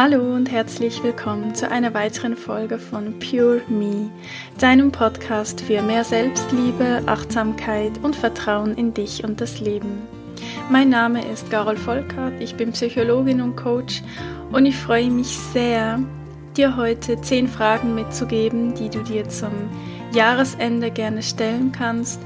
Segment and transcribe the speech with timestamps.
[0.00, 4.08] Hallo und herzlich willkommen zu einer weiteren Folge von Pure Me,
[4.60, 10.02] deinem Podcast für mehr Selbstliebe, Achtsamkeit und Vertrauen in dich und das Leben.
[10.70, 14.04] Mein Name ist Carol Volkert, ich bin Psychologin und Coach
[14.52, 15.98] und ich freue mich sehr,
[16.56, 19.50] dir heute zehn Fragen mitzugeben, die du dir zum
[20.14, 22.20] Jahresende gerne stellen kannst.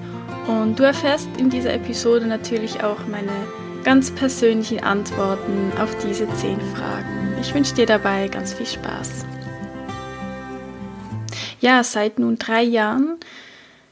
[0.47, 3.33] Und du erfährst in dieser Episode natürlich auch meine
[3.83, 7.22] ganz persönlichen Antworten auf diese zehn Fragen.
[7.43, 9.27] Ich wünsche dir dabei ganz viel Spaß.
[11.61, 13.19] Ja, seit nun drei Jahren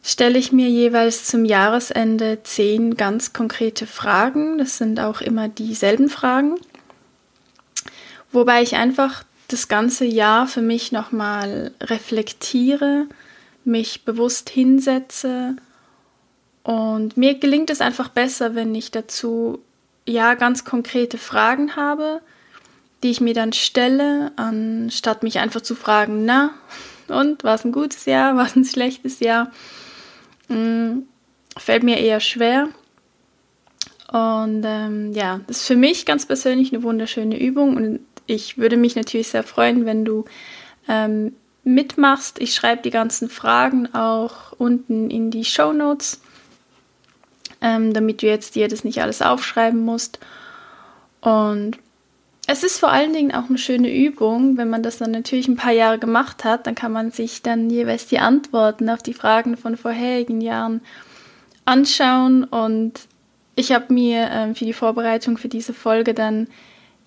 [0.04, 4.58] stelle ich mir jeweils zum Jahresende zehn ganz konkrete Fragen.
[4.58, 6.60] Das sind auch immer dieselben Fragen,
[8.30, 13.08] wobei ich einfach das ganze Jahr für mich nochmal reflektiere,
[13.64, 15.56] mich bewusst hinsetze
[16.62, 19.58] und mir gelingt es einfach besser, wenn ich dazu
[20.06, 22.20] ja ganz konkrete Fragen habe,
[23.02, 26.50] die ich mir dann stelle, anstatt mich einfach zu fragen, na,
[27.08, 29.50] und war es ein gutes Jahr, war es ein schlechtes Jahr?
[30.48, 31.04] Hm,
[31.56, 32.68] fällt mir eher schwer.
[34.12, 38.76] Und ähm, ja, das ist für mich ganz persönlich eine wunderschöne Übung und ich würde
[38.76, 40.24] mich natürlich sehr freuen, wenn du
[40.88, 42.40] ähm, mitmachst.
[42.40, 46.20] Ich schreibe die ganzen Fragen auch unten in die Show Notes
[47.60, 50.18] ähm, damit du jetzt dir das nicht alles aufschreiben musst.
[51.20, 51.78] Und
[52.50, 55.56] es ist vor allen Dingen auch eine schöne Übung, wenn man das dann natürlich ein
[55.56, 59.56] paar Jahre gemacht hat, dann kann man sich dann jeweils die Antworten auf die Fragen
[59.56, 60.80] von vorherigen Jahren
[61.64, 62.42] anschauen.
[62.42, 62.94] Und
[63.54, 66.48] ich habe mir ähm, für die Vorbereitung für diese Folge dann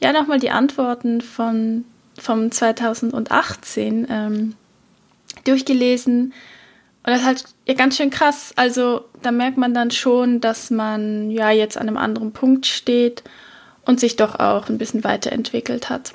[0.02, 1.84] ja nochmal die Antworten von
[2.18, 4.56] vom 2018 ähm,
[5.46, 6.34] durchgelesen
[7.06, 8.54] und das ist halt ja, ganz schön krass.
[8.56, 13.24] Also da merkt man dann schon, dass man ja jetzt an einem anderen Punkt steht
[13.86, 16.14] und sich doch auch ein bisschen weiterentwickelt hat.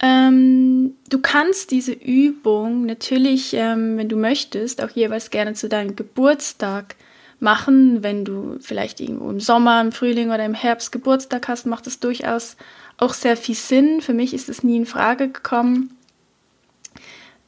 [0.00, 5.96] Ähm, du kannst diese Übung natürlich, ähm, wenn du möchtest, auch jeweils gerne zu deinem
[5.96, 6.96] Geburtstag
[7.40, 8.02] machen.
[8.02, 12.00] Wenn du vielleicht irgendwo im Sommer, im Frühling oder im Herbst Geburtstag hast, macht das
[12.00, 12.56] durchaus
[12.98, 14.00] auch sehr viel Sinn.
[14.00, 15.93] Für mich ist es nie in Frage gekommen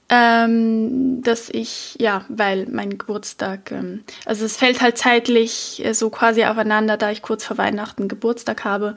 [0.08, 6.10] ähm, dass ich, ja, weil mein Geburtstag, ähm, also es fällt halt zeitlich äh, so
[6.10, 8.94] quasi aufeinander, da ich kurz vor Weihnachten Geburtstag habe.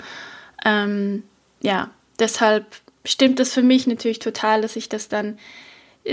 [0.64, 1.24] Ähm,
[1.62, 2.66] ja, deshalb
[3.06, 5.40] stimmt das für mich natürlich total, dass ich das dann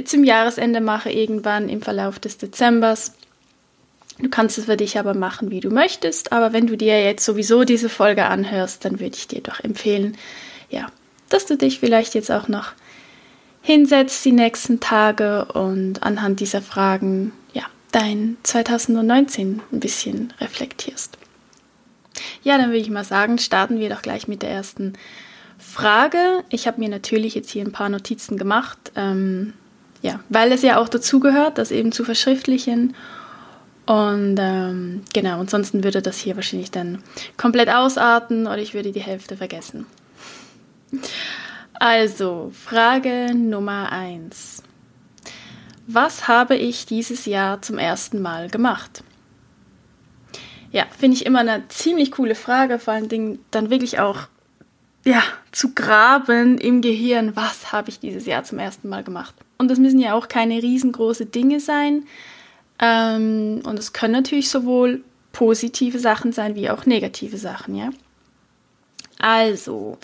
[0.05, 3.15] zum Jahresende mache, irgendwann im Verlauf des Dezembers.
[4.19, 7.25] Du kannst es für dich aber machen, wie du möchtest, aber wenn du dir jetzt
[7.25, 10.17] sowieso diese Folge anhörst, dann würde ich dir doch empfehlen,
[10.71, 10.87] ja,
[11.29, 12.73] dass du dich vielleicht jetzt auch noch
[13.67, 21.19] hinsetzt die nächsten Tage und anhand dieser Fragen ja, dein 2019 ein bisschen reflektierst.
[22.45, 24.93] Ja, dann würde ich mal sagen, starten wir doch gleich mit der ersten
[25.59, 26.45] Frage.
[26.49, 29.53] Ich habe mir natürlich jetzt hier ein paar Notizen gemacht, ähm,
[30.01, 32.95] ja, weil es ja auch dazugehört, das eben zu verschriftlichen.
[33.87, 37.03] Und ähm, genau, ansonsten würde das hier wahrscheinlich dann
[37.37, 39.87] komplett ausarten oder ich würde die Hälfte vergessen.
[41.79, 44.63] Also, Frage Nummer 1.
[45.87, 49.05] Was habe ich dieses Jahr zum ersten Mal gemacht?
[50.73, 54.23] Ja, finde ich immer eine ziemlich coole Frage, vor allen Dingen dann wirklich auch
[55.05, 55.23] ja,
[55.53, 59.35] zu graben im Gehirn, was habe ich dieses Jahr zum ersten Mal gemacht.
[59.59, 62.05] Und das müssen ja auch keine riesengroße Dinge sein.
[62.81, 67.91] Ähm, und es können natürlich sowohl positive Sachen sein wie auch negative Sachen, ja.
[69.19, 69.99] Also,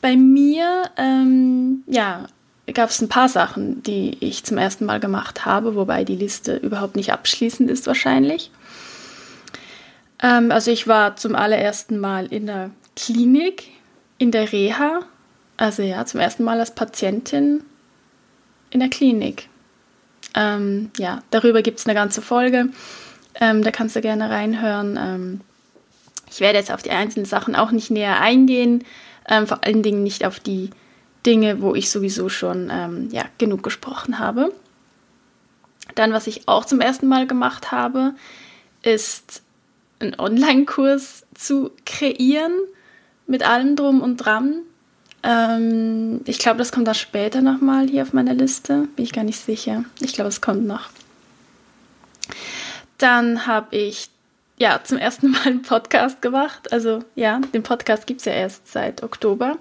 [0.00, 2.26] bei mir, ähm, ja,
[2.74, 6.56] gab es ein paar Sachen, die ich zum ersten Mal gemacht habe, wobei die Liste
[6.56, 8.50] überhaupt nicht abschließend ist wahrscheinlich.
[10.22, 13.68] Ähm, also ich war zum allerersten Mal in der Klinik,
[14.18, 15.00] in der Reha,
[15.56, 17.62] also ja, zum ersten Mal als Patientin
[18.70, 19.48] in der Klinik.
[20.34, 22.68] Ähm, ja, darüber gibt es eine ganze Folge,
[23.40, 24.98] ähm, da kannst du gerne reinhören.
[25.00, 25.40] Ähm,
[26.28, 28.84] ich werde jetzt auf die einzelnen Sachen auch nicht näher eingehen.
[29.28, 30.70] Ähm, vor allen Dingen nicht auf die
[31.24, 34.52] Dinge, wo ich sowieso schon ähm, ja, genug gesprochen habe.
[35.94, 38.14] Dann, was ich auch zum ersten Mal gemacht habe,
[38.82, 39.42] ist
[39.98, 42.52] einen Online-Kurs zu kreieren
[43.26, 44.62] mit allem drum und dran.
[45.22, 48.88] Ähm, ich glaube, das kommt da später nochmal hier auf meiner Liste.
[48.94, 49.84] Bin ich gar nicht sicher.
[50.00, 50.88] Ich glaube, es kommt noch.
[52.98, 54.10] Dann habe ich
[54.58, 56.72] ja, zum ersten Mal einen Podcast gemacht.
[56.72, 59.58] Also ja, den Podcast gibt es ja erst seit Oktober.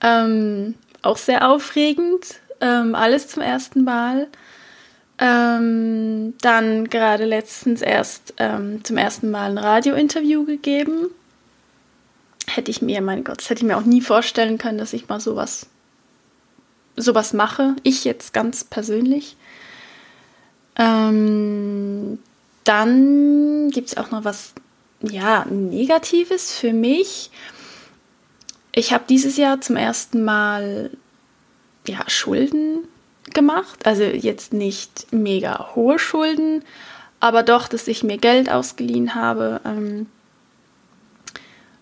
[0.00, 2.40] Ähm, auch sehr aufregend.
[2.60, 4.28] Ähm, alles zum ersten Mal.
[5.18, 11.10] Ähm, dann gerade letztens erst ähm, zum ersten Mal ein Radiointerview gegeben.
[12.48, 15.08] hätte ich mir, mein Gott, das hätte ich mir auch nie vorstellen können, dass ich
[15.08, 15.66] mal sowas,
[16.96, 17.76] sowas mache.
[17.82, 19.36] Ich jetzt ganz persönlich.
[20.76, 22.18] Ähm,
[22.64, 24.52] dann gibt es auch noch was,
[25.00, 27.30] ja, Negatives für mich.
[28.72, 30.90] Ich habe dieses Jahr zum ersten Mal
[31.86, 32.88] ja, Schulden
[33.34, 33.86] gemacht.
[33.86, 36.64] Also jetzt nicht mega hohe Schulden,
[37.20, 40.06] aber doch, dass ich mir Geld ausgeliehen habe ähm,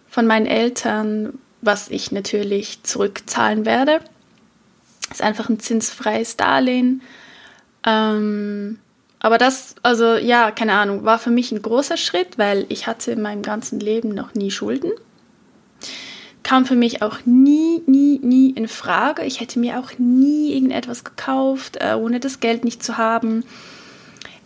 [0.09, 4.01] von meinen Eltern, was ich natürlich zurückzahlen werde.
[5.11, 7.03] Ist einfach ein zinsfreies Darlehen.
[7.87, 8.79] Ähm,
[9.21, 13.13] aber das, also ja, keine Ahnung, war für mich ein großer Schritt, weil ich hatte
[13.13, 14.91] in meinem ganzen Leben noch nie Schulden.
[16.43, 19.25] Kam für mich auch nie, nie, nie in Frage.
[19.25, 23.45] Ich hätte mir auch nie irgendetwas gekauft, äh, ohne das Geld nicht zu haben.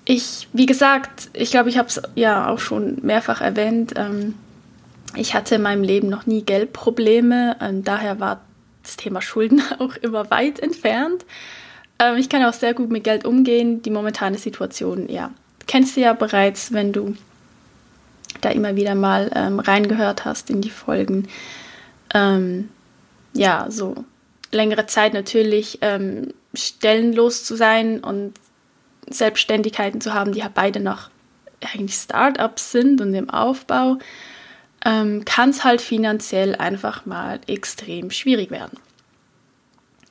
[0.05, 3.94] Ich, wie gesagt, ich glaube, ich habe es ja auch schon mehrfach erwähnt.
[3.97, 4.35] Ähm,
[5.15, 7.56] ich hatte in meinem Leben noch nie Geldprobleme.
[7.61, 8.41] Ähm, daher war
[8.82, 11.25] das Thema Schulden auch immer weit entfernt.
[12.05, 13.83] Ähm, ich kann auch sehr gut mit Geld umgehen.
[13.83, 15.31] Die momentane Situation, ja,
[15.67, 17.17] kennst du ja bereits, wenn du
[18.41, 21.29] da immer wieder mal ähm, reingehört hast in die Folgen.
[22.12, 22.69] Ähm,
[23.33, 24.05] ja, so
[24.51, 28.35] längere Zeit natürlich ähm, stellenlos zu sein und
[29.09, 31.11] Selbstständigkeiten zu haben, die ja beide noch
[31.73, 33.99] eigentlich Startups sind und im Aufbau,
[34.85, 38.79] ähm, kann es halt finanziell einfach mal extrem schwierig werden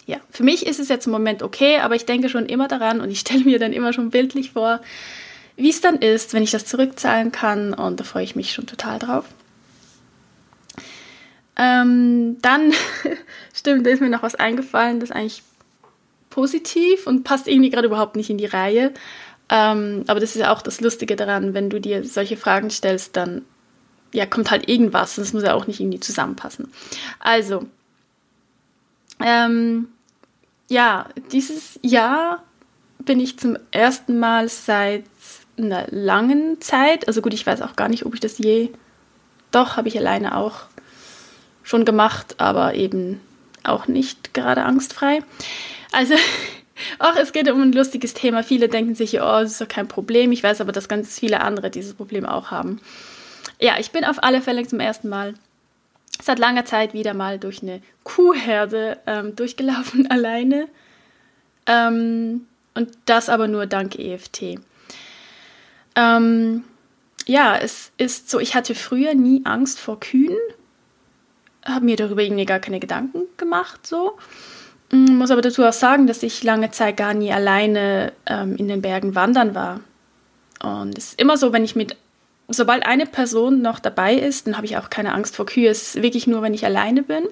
[0.05, 3.01] ja, für mich ist es jetzt im Moment okay, aber ich denke schon immer daran
[3.01, 4.81] und ich stelle mir dann immer schon bildlich vor,
[5.55, 8.65] wie es dann ist, wenn ich das zurückzahlen kann und da freue ich mich schon
[8.65, 9.25] total drauf.
[11.55, 12.73] Ähm, dann,
[13.53, 15.43] stimmt, da ist mir noch was eingefallen, das ist eigentlich
[16.29, 18.91] positiv und passt irgendwie gerade überhaupt nicht in die Reihe.
[19.49, 23.15] Ähm, aber das ist ja auch das Lustige daran, wenn du dir solche Fragen stellst,
[23.15, 23.43] dann
[24.11, 25.15] ja, kommt halt irgendwas.
[25.15, 26.71] Das muss ja auch nicht irgendwie zusammenpassen.
[27.19, 27.67] Also,
[29.19, 29.89] ähm,
[30.69, 32.43] ja, dieses Jahr
[32.99, 35.03] bin ich zum ersten Mal seit
[35.57, 38.69] einer langen Zeit, also gut, ich weiß auch gar nicht, ob ich das je,
[39.51, 40.61] doch, habe ich alleine auch
[41.61, 43.21] schon gemacht, aber eben
[43.63, 45.21] auch nicht gerade angstfrei.
[45.91, 46.15] Also,
[46.99, 48.43] auch es geht um ein lustiges Thema.
[48.43, 50.31] Viele denken sich, oh, das ist doch kein Problem.
[50.31, 52.81] Ich weiß aber, dass ganz viele andere dieses Problem auch haben.
[53.59, 55.35] Ja, ich bin auf alle Fälle zum ersten Mal
[56.21, 60.67] seit langer Zeit wieder mal durch eine Kuhherde ähm, durchgelaufen alleine.
[61.65, 64.59] Ähm, und das aber nur dank EFT.
[65.95, 66.63] Ähm,
[67.25, 70.37] ja, es ist so, ich hatte früher nie Angst vor Kühen,
[71.63, 74.17] habe mir darüber irgendwie gar keine Gedanken gemacht, so.
[74.91, 78.67] Mm, muss aber dazu auch sagen, dass ich lange Zeit gar nie alleine ähm, in
[78.67, 79.79] den Bergen wandern war.
[80.61, 81.95] Und es ist immer so, wenn ich mit
[82.47, 85.69] sobald eine Person noch dabei ist, dann habe ich auch keine Angst vor Kühe.
[85.69, 87.23] Es ist wirklich nur, wenn ich alleine bin.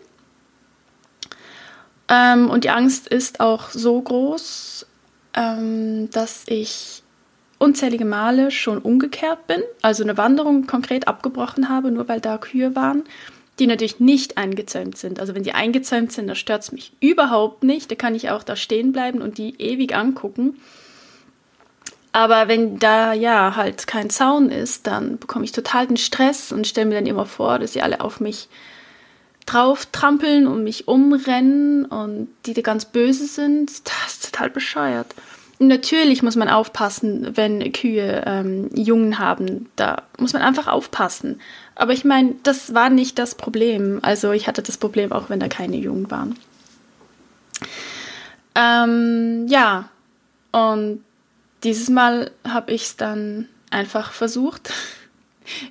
[2.09, 4.85] Ähm, und die Angst ist auch so groß,
[5.33, 7.03] ähm, dass ich
[7.57, 12.75] unzählige Male schon umgekehrt bin, also eine Wanderung konkret abgebrochen habe, nur weil da Kühe
[12.75, 13.03] waren,
[13.59, 15.19] die natürlich nicht eingezäumt sind.
[15.19, 17.91] Also wenn sie eingezäumt sind, dann stört es mich überhaupt nicht.
[17.91, 20.59] Da kann ich auch da stehen bleiben und die ewig angucken.
[22.13, 26.67] Aber wenn da ja halt kein Zaun ist, dann bekomme ich total den Stress und
[26.67, 28.49] stelle mir dann immer vor, dass sie alle auf mich
[29.45, 33.69] drauf trampeln und mich umrennen und die da ganz böse sind.
[33.85, 35.07] Das ist total bescheuert.
[35.59, 39.69] Natürlich muss man aufpassen, wenn Kühe ähm, Jungen haben.
[39.75, 41.39] Da muss man einfach aufpassen.
[41.75, 43.99] Aber ich meine, das war nicht das Problem.
[44.01, 46.35] Also ich hatte das Problem auch, wenn da keine Jungen waren.
[48.55, 49.89] Ähm, ja,
[50.51, 51.03] und
[51.63, 54.71] dieses Mal habe ich es dann einfach versucht.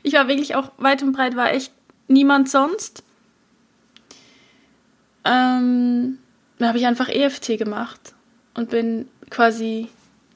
[0.02, 1.73] Ich war wirklich auch weit und breit, war echt
[2.09, 3.02] niemand sonst.
[5.25, 6.18] Ähm,
[6.59, 8.14] dann habe ich einfach EFT gemacht
[8.54, 9.88] und bin quasi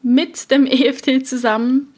[0.02, 1.92] mit dem EFT zusammen.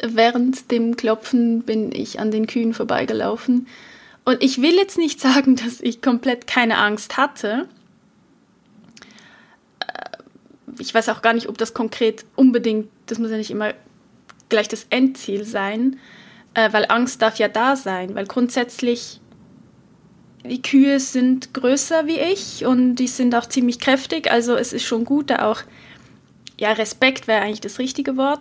[0.00, 3.66] Während dem Klopfen bin ich an den Kühen vorbeigelaufen.
[4.24, 7.68] Und ich will jetzt nicht sagen, dass ich komplett keine Angst hatte
[10.78, 13.74] ich weiß auch gar nicht, ob das konkret unbedingt, das muss ja nicht immer
[14.48, 15.98] gleich das Endziel sein,
[16.54, 19.20] äh, weil Angst darf ja da sein, weil grundsätzlich
[20.44, 24.84] die Kühe sind größer wie ich und die sind auch ziemlich kräftig, also es ist
[24.84, 25.62] schon gut, da auch,
[26.58, 28.40] ja, Respekt wäre eigentlich das richtige Wort.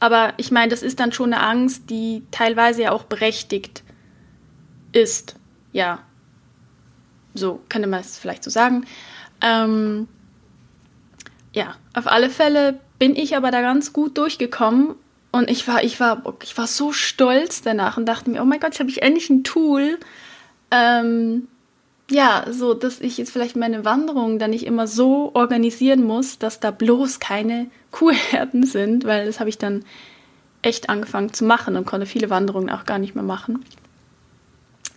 [0.00, 3.82] Aber ich meine, das ist dann schon eine Angst, die teilweise ja auch berechtigt
[4.92, 5.36] ist.
[5.72, 6.00] Ja,
[7.34, 8.86] so könnte man es vielleicht so sagen.
[9.40, 10.08] Ähm,
[11.52, 14.94] ja, auf alle Fälle bin ich aber da ganz gut durchgekommen
[15.32, 18.60] Und ich war, ich war, ich war so stolz danach und dachte mir, oh mein
[18.60, 19.98] Gott, jetzt habe ich endlich ein Tool.
[20.70, 21.48] Ähm,
[22.10, 26.60] ja, so, dass ich jetzt vielleicht meine Wanderung dann nicht immer so organisieren muss, dass
[26.60, 29.84] da bloß keine Kuhherden sind, weil das habe ich dann
[30.60, 33.64] echt angefangen zu machen und konnte viele Wanderungen auch gar nicht mehr machen.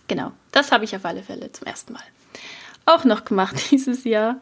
[0.08, 2.02] Genau, das habe ich auf alle Fälle zum ersten Mal
[2.86, 4.40] auch noch gemacht dieses Jahr.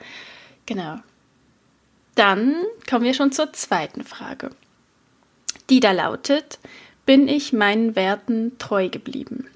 [0.66, 0.98] Genau.
[2.14, 2.54] Dann
[2.88, 4.50] kommen wir schon zur zweiten Frage.
[5.70, 6.58] Die da lautet,
[7.06, 9.48] bin ich meinen Werten treu geblieben?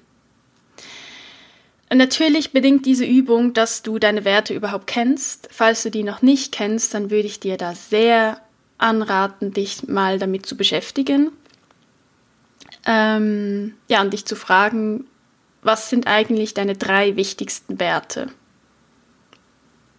[1.91, 5.49] Natürlich bedingt diese Übung, dass du deine Werte überhaupt kennst.
[5.51, 8.39] Falls du die noch nicht kennst, dann würde ich dir da sehr
[8.77, 11.31] anraten, dich mal damit zu beschäftigen.
[12.85, 15.05] Ähm, ja, und dich zu fragen,
[15.63, 18.27] was sind eigentlich deine drei wichtigsten Werte,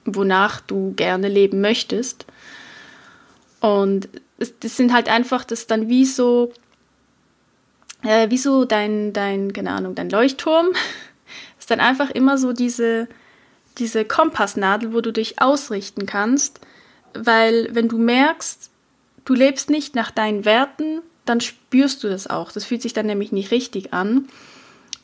[0.04, 2.26] wonach du gerne leben möchtest.
[3.60, 6.52] Und das sind halt einfach, das dann wie so,
[8.02, 10.68] äh, wie so dein, dein, keine Ahnung, dein Leuchtturm.
[10.72, 10.80] Das
[11.60, 13.08] ist dann einfach immer so diese,
[13.78, 16.60] diese Kompassnadel, wo du dich ausrichten kannst.
[17.12, 18.70] Weil wenn du merkst,
[19.24, 22.50] du lebst nicht nach deinen Werten, dann spürst du das auch.
[22.52, 24.28] Das fühlt sich dann nämlich nicht richtig an.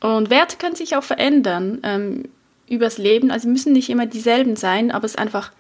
[0.00, 2.24] Und Werte können sich auch verändern ähm,
[2.68, 3.30] übers Leben.
[3.30, 5.52] Also müssen nicht immer dieselben sein, aber es ist einfach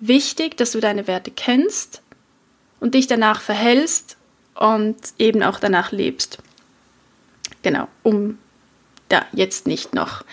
[0.00, 2.02] wichtig, dass du deine Werte kennst
[2.80, 4.16] und dich danach verhältst
[4.54, 6.38] und eben auch danach lebst.
[7.62, 8.38] Genau, um
[9.08, 10.24] da jetzt nicht noch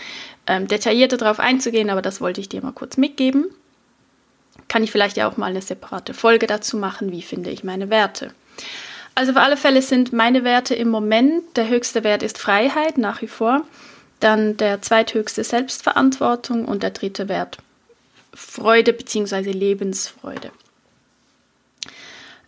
[0.47, 3.45] ähm, detaillierter drauf einzugehen, aber das wollte ich dir mal kurz mitgeben.
[4.67, 7.89] Kann ich vielleicht ja auch mal eine separate Folge dazu machen, wie finde ich meine
[7.89, 8.33] Werte.
[9.15, 13.21] Also auf alle Fälle sind meine Werte im Moment, der höchste Wert ist Freiheit nach
[13.21, 13.61] wie vor,
[14.19, 17.57] dann der zweithöchste Selbstverantwortung und der dritte Wert
[18.33, 19.51] Freude bzw.
[19.51, 20.51] Lebensfreude.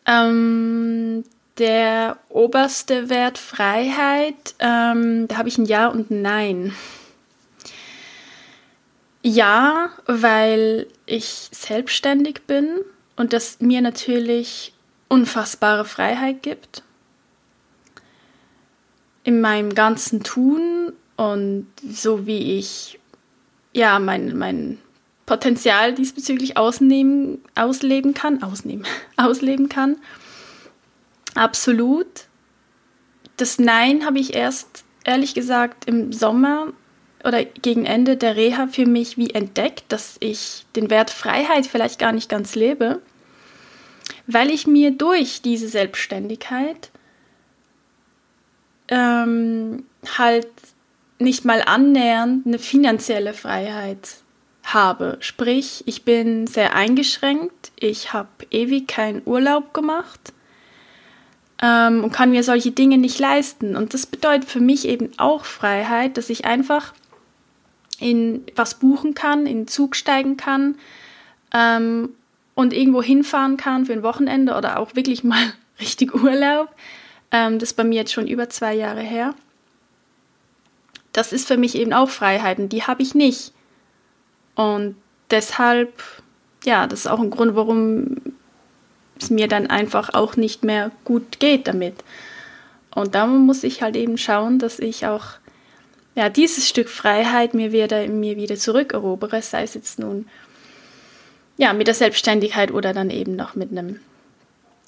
[0.05, 1.23] Ähm,
[1.57, 6.75] der oberste Wert Freiheit, ähm, da habe ich ein Ja und ein Nein.
[9.21, 12.67] Ja, weil ich selbstständig bin
[13.15, 14.73] und das mir natürlich
[15.09, 16.83] unfassbare Freiheit gibt.
[19.23, 22.99] In meinem ganzen Tun und so wie ich
[23.73, 24.79] ja mein, mein
[25.25, 28.85] Potenzial diesbezüglich ausnehmen, ausleben kann, ausnehmen,
[29.17, 29.97] ausleben kann.
[31.35, 32.07] Absolut.
[33.37, 36.67] Das Nein habe ich erst ehrlich gesagt im Sommer
[37.23, 41.99] oder gegen Ende der Reha für mich wie entdeckt, dass ich den Wert Freiheit vielleicht
[41.99, 43.01] gar nicht ganz lebe
[44.27, 46.91] weil ich mir durch diese Selbstständigkeit
[48.87, 49.85] ähm,
[50.17, 50.47] halt
[51.21, 54.17] nicht mal annähernd eine finanzielle Freiheit
[54.63, 55.17] habe.
[55.19, 60.33] Sprich, ich bin sehr eingeschränkt, ich habe ewig keinen Urlaub gemacht
[61.61, 63.75] ähm, und kann mir solche Dinge nicht leisten.
[63.75, 66.93] Und das bedeutet für mich eben auch Freiheit, dass ich einfach
[67.99, 70.75] in was buchen kann, in den Zug steigen kann
[71.53, 72.09] ähm,
[72.55, 76.69] und irgendwo hinfahren kann für ein Wochenende oder auch wirklich mal richtig Urlaub.
[77.31, 79.35] Ähm, das ist bei mir jetzt schon über zwei Jahre her.
[81.13, 83.53] Das ist für mich eben auch Freiheiten, die habe ich nicht.
[84.55, 84.95] Und
[85.29, 85.91] deshalb,
[86.63, 88.17] ja, das ist auch ein Grund, warum
[89.19, 91.95] es mir dann einfach auch nicht mehr gut geht damit.
[92.93, 95.25] Und da muss ich halt eben schauen, dass ich auch
[96.15, 100.27] ja, dieses Stück Freiheit mir wieder, mir wieder zurückerobere, sei es jetzt nun
[101.57, 103.99] ja, mit der Selbstständigkeit oder dann eben noch mit einem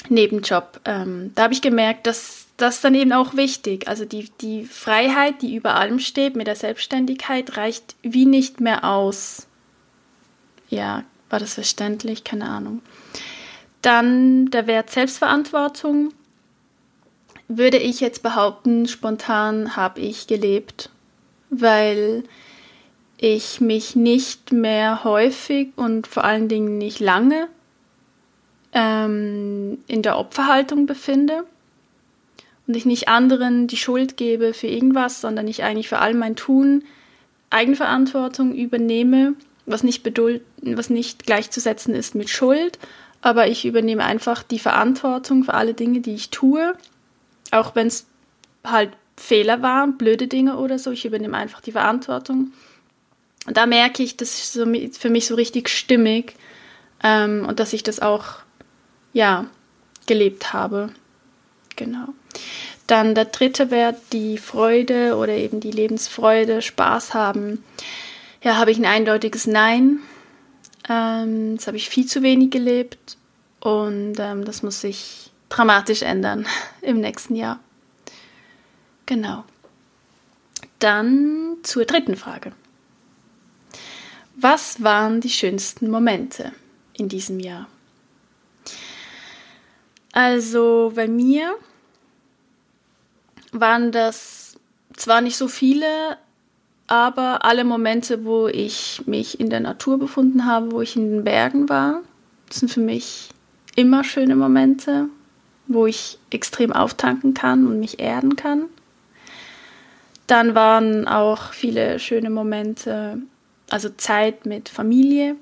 [0.09, 0.81] Nebenjob.
[0.85, 3.87] Ähm, da habe ich gemerkt, dass das dann eben auch wichtig.
[3.87, 8.83] Also die, die Freiheit, die über allem steht mit der Selbstständigkeit, reicht wie nicht mehr
[8.83, 9.47] aus.
[10.69, 12.23] Ja, war das verständlich?
[12.23, 12.81] Keine Ahnung.
[13.81, 16.13] Dann der Wert Selbstverantwortung.
[17.49, 20.89] Würde ich jetzt behaupten, spontan habe ich gelebt,
[21.49, 22.23] weil
[23.17, 27.49] ich mich nicht mehr häufig und vor allen Dingen nicht lange
[28.71, 31.43] ähm, in der Opferhaltung befinde
[32.67, 36.35] und ich nicht anderen die Schuld gebe für irgendwas, sondern ich eigentlich für all mein
[36.35, 36.83] Tun
[37.49, 39.33] Eigenverantwortung übernehme,
[39.65, 40.05] was nicht,
[40.61, 42.79] was nicht gleichzusetzen ist mit Schuld,
[43.21, 46.73] aber ich übernehme einfach die Verantwortung für alle Dinge, die ich tue,
[47.51, 48.07] auch wenn es
[48.63, 52.51] halt Fehler waren, blöde Dinge oder so, ich übernehme einfach die Verantwortung
[53.45, 54.65] und da merke ich, das ist so
[54.97, 56.35] für mich so richtig stimmig
[57.03, 58.25] ähm, und dass ich das auch,
[59.11, 59.47] ja,
[60.05, 60.89] gelebt habe.
[61.75, 62.07] Genau.
[62.87, 67.63] Dann der dritte Wert, die Freude oder eben die Lebensfreude, Spaß haben.
[68.41, 69.99] Ja, habe ich ein eindeutiges Nein.
[70.89, 73.17] Ähm, das habe ich viel zu wenig gelebt
[73.61, 76.45] und ähm, das muss ich dramatisch ändern
[76.81, 77.59] im nächsten Jahr.
[79.05, 79.45] Genau.
[80.79, 82.51] Dann zur dritten Frage.
[84.35, 86.51] Was waren die schönsten Momente
[86.93, 87.67] in diesem Jahr?
[90.13, 91.55] Also bei mir
[93.51, 94.55] waren das
[94.95, 96.17] zwar nicht so viele,
[96.87, 101.23] aber alle Momente, wo ich mich in der Natur befunden habe, wo ich in den
[101.23, 102.01] Bergen war,
[102.51, 103.29] sind für mich
[103.75, 105.07] immer schöne Momente,
[105.67, 108.65] wo ich extrem auftanken kann und mich erden kann.
[110.27, 113.17] Dann waren auch viele schöne Momente,
[113.71, 115.35] also Zeit mit Familie,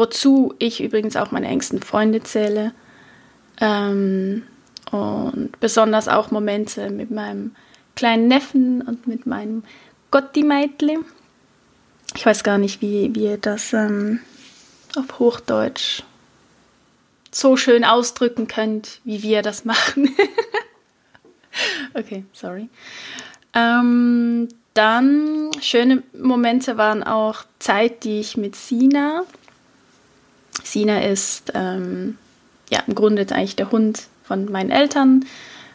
[0.00, 2.72] wozu ich übrigens auch meine engsten Freunde zähle.
[3.60, 4.42] Ähm,
[4.90, 7.54] und besonders auch Momente mit meinem
[7.94, 9.62] kleinen Neffen und mit meinem
[10.10, 10.98] Gotti-Meitli.
[12.16, 14.20] Ich weiß gar nicht, wie, ihr das ähm,
[14.96, 16.02] auf Hochdeutsch
[17.30, 20.16] so schön ausdrücken könnt, wie wir das machen.
[21.94, 22.68] okay, sorry.
[23.54, 29.24] Ähm, dann schöne Momente waren auch Zeit, die ich mit Sina.
[30.62, 32.18] Sina ist ähm,
[32.70, 35.24] ja im Grunde jetzt eigentlich der Hund von meinen Eltern.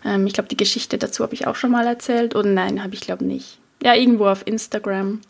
[0.03, 2.35] Ähm, ich glaube, die Geschichte dazu habe ich auch schon mal erzählt.
[2.35, 3.59] Und nein, habe ich glaube nicht.
[3.83, 5.21] Ja, irgendwo auf Instagram.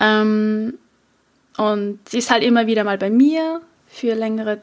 [0.00, 0.78] Ähm,
[1.56, 4.60] und sie ist halt immer wieder mal bei mir für längere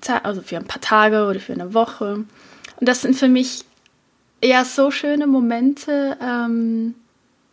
[0.00, 2.24] Zeit, also für ein paar Tage oder für eine Woche.
[2.80, 3.64] Und das sind für mich
[4.42, 6.94] ja so schöne Momente, ähm,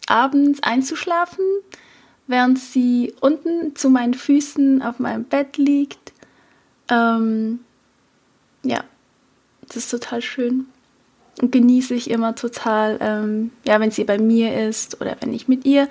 [0.08, 1.46] abends einzuschlafen,
[2.32, 6.12] während sie unten zu meinen Füßen auf meinem Bett liegt.
[6.90, 7.60] Ähm,
[8.64, 8.84] ja,
[9.68, 10.66] das ist total schön.
[11.42, 15.48] Und genieße ich immer total, ähm, ja, wenn sie bei mir ist oder wenn ich
[15.48, 15.88] mit ihr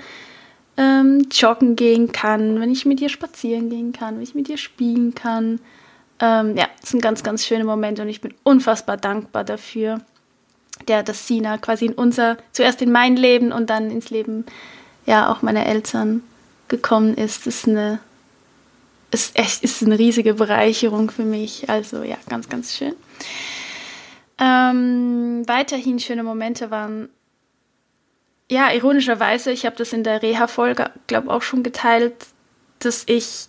[0.77, 4.59] ähm, joggen gehen kann, wenn ich mit ihr spazieren gehen kann, wenn ich mit ihr
[4.59, 5.61] spielen kann.
[6.21, 10.01] Ähm, ja, das sind ganz, ganz schöne Momente und ich bin unfassbar dankbar dafür,
[10.89, 14.45] der, dass Sina quasi in unser, zuerst in mein Leben und dann ins Leben,
[15.07, 16.23] ja, auch meiner Eltern
[16.71, 17.47] gekommen ist.
[17.47, 18.01] Ist eine,
[19.11, 21.69] ist echt, ist eine riesige Bereicherung für mich.
[21.69, 22.95] Also ja, ganz, ganz schön.
[24.39, 27.11] Ähm, weiterhin schöne Momente waren
[28.51, 32.15] ja, ironischerweise, ich habe das in der Reha-Folge, glaube auch schon geteilt,
[32.81, 33.47] dass ich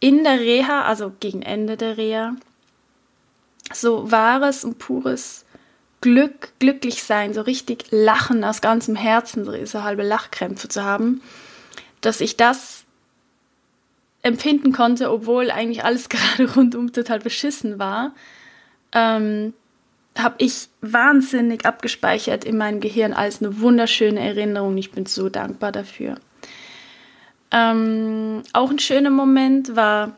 [0.00, 2.34] in der Reha, also gegen Ende der Reha,
[3.72, 5.44] so wahres und pures
[6.00, 11.22] Glück, glücklich sein, so richtig lachen aus ganzem Herzen, so halbe Lachkrämpfe zu haben,
[12.04, 12.84] dass ich das
[14.22, 18.14] empfinden konnte, obwohl eigentlich alles gerade rundum total beschissen war.
[18.92, 19.54] Ähm,
[20.16, 24.76] habe ich wahnsinnig abgespeichert in meinem Gehirn als eine wunderschöne Erinnerung.
[24.76, 26.14] Ich bin so dankbar dafür.
[27.50, 30.16] Ähm, auch ein schöner Moment war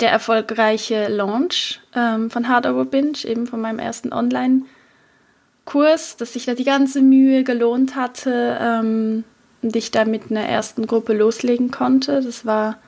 [0.00, 6.46] der erfolgreiche Launch ähm, von Hard Over Binge, eben von meinem ersten Online-Kurs, dass sich
[6.46, 9.22] da die ganze Mühe gelohnt hatte ähm,
[9.64, 12.20] und ich da mit einer ersten Gruppe loslegen konnte.
[12.22, 12.78] Das war,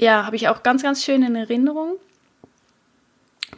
[0.00, 1.96] ja, habe ich auch ganz, ganz schön in Erinnerung.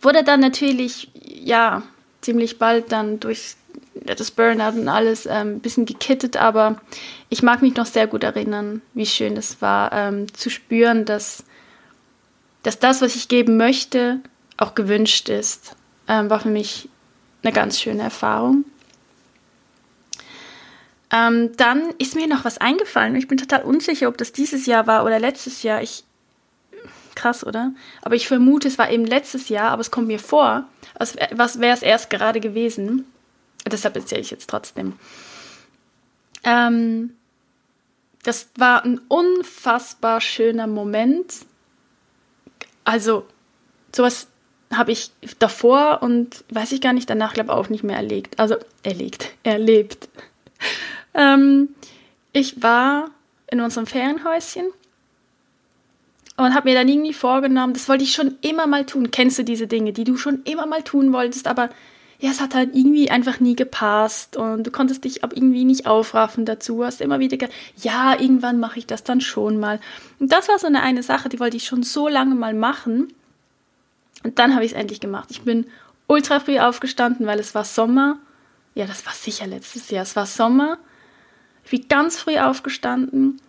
[0.03, 1.83] Wurde dann natürlich, ja,
[2.21, 3.55] ziemlich bald dann durch
[3.95, 6.81] das Burnout und alles ähm, ein bisschen gekittet, aber
[7.29, 11.45] ich mag mich noch sehr gut erinnern, wie schön es war, ähm, zu spüren, dass,
[12.63, 14.21] dass das, was ich geben möchte,
[14.57, 15.77] auch gewünscht ist.
[16.09, 16.89] Ähm, war für mich
[17.43, 18.65] eine ganz schöne Erfahrung.
[21.17, 23.17] Ähm, dann ist mir noch was eingefallen.
[23.17, 25.83] Ich bin total unsicher, ob das dieses Jahr war oder letztes Jahr.
[25.83, 26.05] Ich
[27.15, 27.73] Krass, oder?
[28.03, 31.61] Aber ich vermute, es war eben letztes Jahr, aber es kommt mir vor, als was
[31.61, 33.07] wäre es erst gerade gewesen.
[33.65, 34.93] Deshalb erzähle ich jetzt trotzdem.
[36.45, 37.17] Ähm,
[38.23, 41.33] das war ein unfassbar schöner Moment.
[42.85, 43.27] Also,
[43.95, 44.27] sowas
[44.71, 48.39] habe ich davor und weiß ich gar nicht, danach glaube ich auch nicht mehr erlegt.
[48.39, 50.11] Also erlegt, erlebt.
[51.17, 51.71] Ähm,
[52.33, 53.11] ich war
[53.51, 54.67] in unserem Ferienhäuschen
[56.37, 59.11] und habe mir dann irgendwie vorgenommen, das wollte ich schon immer mal tun.
[59.11, 61.71] Kennst du diese Dinge, die du schon immer mal tun wolltest, aber
[62.19, 65.87] ja, es hat halt irgendwie einfach nie gepasst und du konntest dich ab irgendwie nicht
[65.87, 66.85] aufraffen dazu.
[66.85, 69.81] Hast immer wieder, ge ja, irgendwann mache ich das dann schon mal.
[70.19, 73.13] Und das war so eine eine Sache, die wollte ich schon so lange mal machen.
[74.25, 75.31] Und dann habe ich es endlich gemacht.
[75.31, 75.67] Ich bin
[76.07, 78.19] ultra früh aufgestanden, weil es war Sommer.
[78.75, 80.03] Ja, das war sicher letztes Jahr.
[80.03, 80.79] Es war Sommer.
[81.67, 83.41] Ich bin ganz früh aufgestanden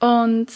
[0.00, 0.48] und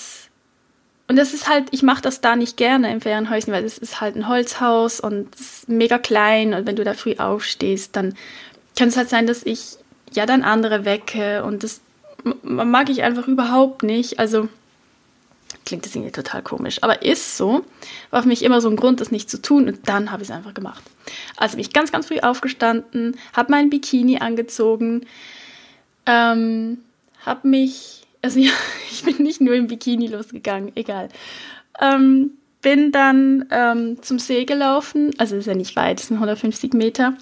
[1.08, 4.00] und das ist halt, ich mache das da nicht gerne im Ferienhäuschen, weil es ist
[4.00, 8.14] halt ein Holzhaus und es ist mega klein und wenn du da früh aufstehst, dann
[8.78, 9.76] kann es halt sein, dass ich
[10.12, 11.80] ja dann andere wecke und das
[12.42, 14.20] mag ich einfach überhaupt nicht.
[14.20, 14.48] Also
[15.66, 17.64] klingt das irgendwie total komisch, aber ist so.
[18.10, 20.28] War für mich immer so ein Grund, das nicht zu tun und dann habe ich
[20.28, 20.84] es einfach gemacht.
[21.36, 25.06] Also bin ich ganz, ganz früh aufgestanden, habe mein Bikini angezogen,
[26.06, 26.78] ähm,
[27.24, 28.52] habe mich, also ja,
[28.90, 31.08] ich bin nicht nur im Bikini losgegangen, egal.
[31.80, 32.32] Ähm,
[32.62, 37.14] bin dann ähm, zum See gelaufen, also ist ja nicht weit, es sind 150 Meter.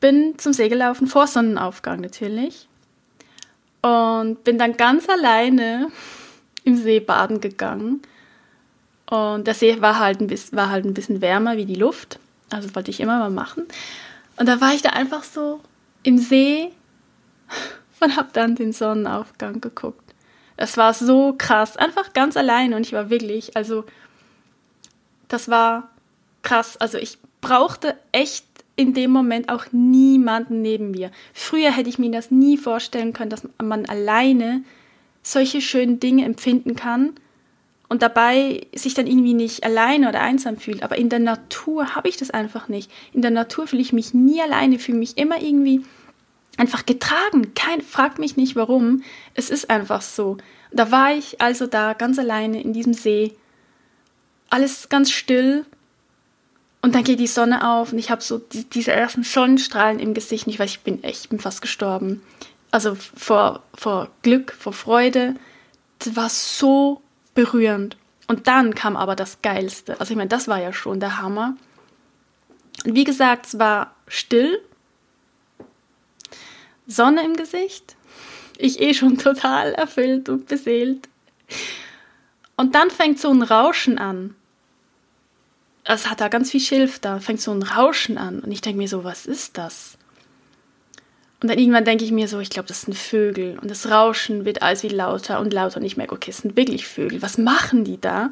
[0.00, 2.66] Bin zum See gelaufen, vor Sonnenaufgang natürlich.
[3.82, 5.88] Und bin dann ganz alleine
[6.64, 8.02] im See baden gegangen.
[9.08, 12.18] Und der See war halt, ein bisschen, war halt ein bisschen wärmer wie die Luft.
[12.50, 13.66] Also wollte ich immer mal machen.
[14.36, 15.60] Und da war ich da einfach so
[16.02, 16.70] im See
[18.00, 20.14] und habe dann den Sonnenaufgang geguckt.
[20.56, 23.84] Das war so krass, einfach ganz allein und ich war wirklich, also
[25.28, 25.90] das war
[26.42, 26.76] krass.
[26.76, 28.44] Also ich brauchte echt
[28.76, 31.10] in dem Moment auch niemanden neben mir.
[31.32, 34.62] Früher hätte ich mir das nie vorstellen können, dass man alleine
[35.22, 37.14] solche schönen Dinge empfinden kann
[37.90, 40.84] und dabei sich dann irgendwie nicht alleine oder einsam fühlt.
[40.84, 42.88] Aber in der Natur habe ich das einfach nicht.
[43.12, 45.84] In der Natur fühle ich mich nie alleine, fühle mich immer irgendwie
[46.56, 47.52] einfach getragen.
[47.56, 49.02] Kein, fragt mich nicht warum.
[49.34, 50.36] Es ist einfach so.
[50.70, 53.34] Da war ich also da ganz alleine in diesem See.
[54.50, 55.66] Alles ganz still.
[56.82, 60.14] Und dann geht die Sonne auf und ich habe so die, diese ersten Sonnenstrahlen im
[60.14, 60.46] Gesicht.
[60.46, 62.22] Ich weiß, ich bin echt, bin fast gestorben.
[62.70, 65.34] Also vor, vor Glück, vor Freude.
[65.98, 67.02] Das war so
[67.40, 67.96] berührend.
[68.26, 69.98] Und dann kam aber das Geilste.
[69.98, 71.56] Also ich meine, das war ja schon der Hammer.
[72.84, 74.60] Und wie gesagt, es war still
[76.86, 77.96] Sonne im Gesicht.
[78.58, 81.08] Ich eh schon total erfüllt und beseelt.
[82.56, 84.34] Und dann fängt so ein Rauschen an.
[85.84, 88.40] Es hat da ganz viel Schilf da, fängt so ein Rauschen an.
[88.40, 89.96] Und ich denke mir so, was ist das?
[91.40, 93.58] Und dann irgendwann denke ich mir so, ich glaube, das sind Vögel.
[93.58, 95.78] Und das Rauschen wird alles wie lauter und lauter.
[95.78, 97.22] Und ich merke, okay, es sind wirklich Vögel.
[97.22, 98.24] Was machen die da?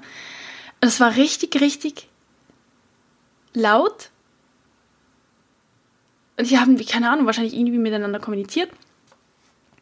[0.80, 2.08] Und es war richtig, richtig
[3.54, 4.10] laut.
[6.36, 8.70] Und die haben, keine Ahnung, wahrscheinlich irgendwie miteinander kommuniziert.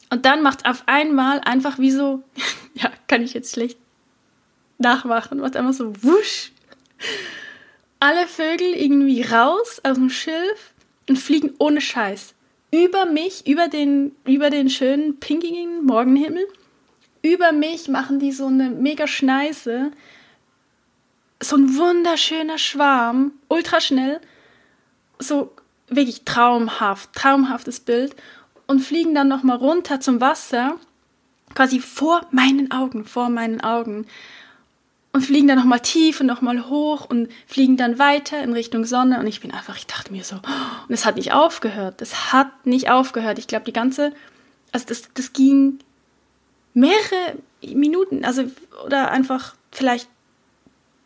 [0.08, 2.22] Und dann macht auf einmal einfach wie so,
[2.74, 3.78] ja, kann ich jetzt schlecht
[4.78, 6.52] nachmachen, macht einfach so wusch.
[7.98, 10.74] Alle Vögel irgendwie raus aus dem Schilf
[11.08, 12.35] und fliegen ohne Scheiß
[12.84, 16.46] über mich, über den, über den schönen pinkigen Morgenhimmel.
[17.22, 19.92] Über mich machen die so eine mega Schneise.
[21.42, 24.20] So ein wunderschöner Schwarm, ultra schnell.
[25.18, 25.52] So
[25.88, 28.14] wirklich traumhaft, traumhaftes Bild
[28.66, 30.78] und fliegen dann noch mal runter zum Wasser,
[31.54, 34.06] quasi vor meinen Augen, vor meinen Augen
[35.16, 38.52] und fliegen dann noch mal tief und noch mal hoch und fliegen dann weiter in
[38.52, 42.02] Richtung Sonne und ich bin einfach, ich dachte mir so, und es hat nicht aufgehört,
[42.02, 43.38] es hat nicht aufgehört.
[43.38, 44.12] Ich glaube, die ganze,
[44.72, 45.78] also das, das ging
[46.74, 48.44] mehrere Minuten, also
[48.84, 50.08] oder einfach vielleicht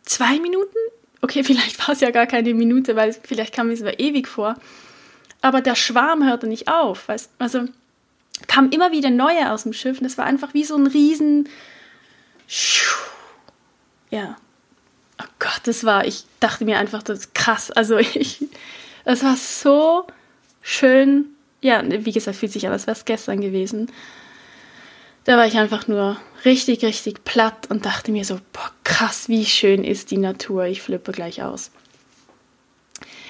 [0.03, 0.77] zwei Minuten,
[1.21, 4.55] Okay, vielleicht war es ja gar keine Minute, weil vielleicht kam es aber ewig vor.
[5.41, 7.07] Aber der Schwarm hörte nicht auf.
[7.07, 7.65] Weißt, also
[8.47, 11.47] kam immer wieder neue aus dem Schiff und es war einfach wie so ein riesen.
[14.11, 14.37] Ja.
[15.19, 17.71] Oh Gott, das war, ich dachte mir einfach, das ist krass.
[17.71, 18.45] Also ich,
[19.05, 20.05] das war so
[20.61, 21.25] schön.
[21.61, 23.91] Ja, wie gesagt, fühlt sich an, als wäre es gestern gewesen
[25.23, 29.45] da war ich einfach nur richtig, richtig platt und dachte mir so, boah, krass, wie
[29.45, 30.65] schön ist die Natur.
[30.65, 31.71] Ich flippe gleich aus.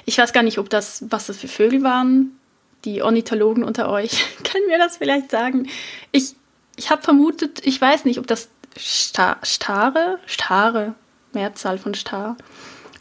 [0.04, 2.38] Ich weiß gar nicht, ob das, was das für Vögel waren.
[2.84, 5.68] Die Ornithologen unter euch können mir das vielleicht sagen.
[6.12, 6.34] Ich,
[6.76, 10.94] ich habe vermutet, ich weiß nicht, ob das Sta Stare, Stare,
[11.32, 12.36] Mehrzahl von Star,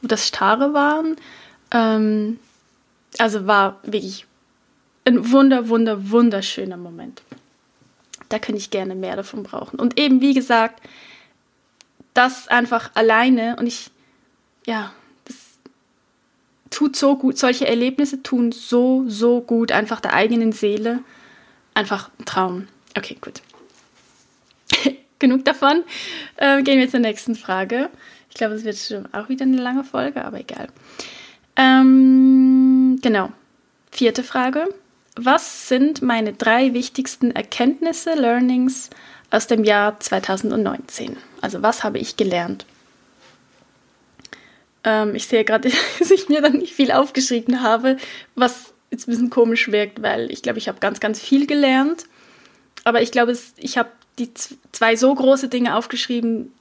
[0.02, 1.16] ob das Stare waren.
[1.72, 2.40] Ähm,
[3.18, 4.26] also war wirklich
[5.06, 7.22] ein wunder, wunder, wunderschöner Moment
[8.32, 9.80] da könnte ich gerne mehr davon brauchen.
[9.80, 10.82] Und eben, wie gesagt,
[12.14, 13.92] das einfach alleine und ich,
[14.66, 14.92] ja,
[15.26, 15.36] das
[16.70, 17.38] tut so gut.
[17.38, 21.00] Solche Erlebnisse tun so, so gut, einfach der eigenen Seele.
[21.74, 22.68] Einfach ein Traum.
[22.98, 23.42] Okay, gut.
[25.22, 25.84] Genug davon.
[26.36, 27.90] Äh, gehen wir zur nächsten Frage.
[28.30, 30.68] Ich glaube, es wird auch wieder eine lange Folge, aber egal.
[31.56, 33.32] Ähm, genau.
[33.92, 34.68] Vierte Frage
[35.16, 38.90] was sind meine drei wichtigsten Erkenntnisse, Learnings
[39.30, 41.18] aus dem Jahr 2019?
[41.42, 42.66] Also was habe ich gelernt?
[44.84, 47.98] Ähm, ich sehe gerade, dass ich mir dann nicht viel aufgeschrieben habe,
[48.36, 52.06] was jetzt ein bisschen komisch wirkt, weil ich glaube, ich habe ganz, ganz viel gelernt.
[52.84, 54.34] Aber ich glaube, ich habe die
[54.72, 56.52] zwei so große Dinge aufgeschrieben.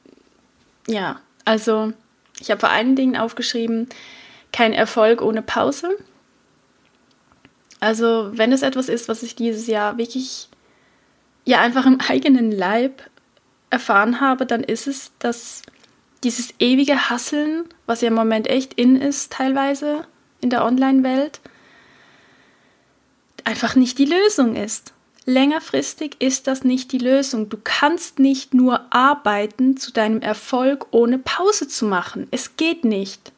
[0.87, 1.93] Ja, also
[2.41, 3.89] ich habe vor allen Dingen aufgeschrieben,
[4.53, 5.97] kein Erfolg ohne Pause.
[7.81, 10.49] Also wenn es etwas ist, was ich dieses Jahr wirklich
[11.45, 13.03] ja einfach im eigenen Leib
[13.71, 15.63] erfahren habe, dann ist es, dass
[16.23, 20.07] dieses ewige Hasseln, was ja im Moment echt in ist, teilweise
[20.41, 21.41] in der Online-Welt,
[23.45, 24.93] einfach nicht die Lösung ist.
[25.31, 27.49] Längerfristig ist das nicht die Lösung.
[27.49, 32.27] Du kannst nicht nur arbeiten zu deinem Erfolg, ohne Pause zu machen.
[32.33, 33.31] Es geht nicht.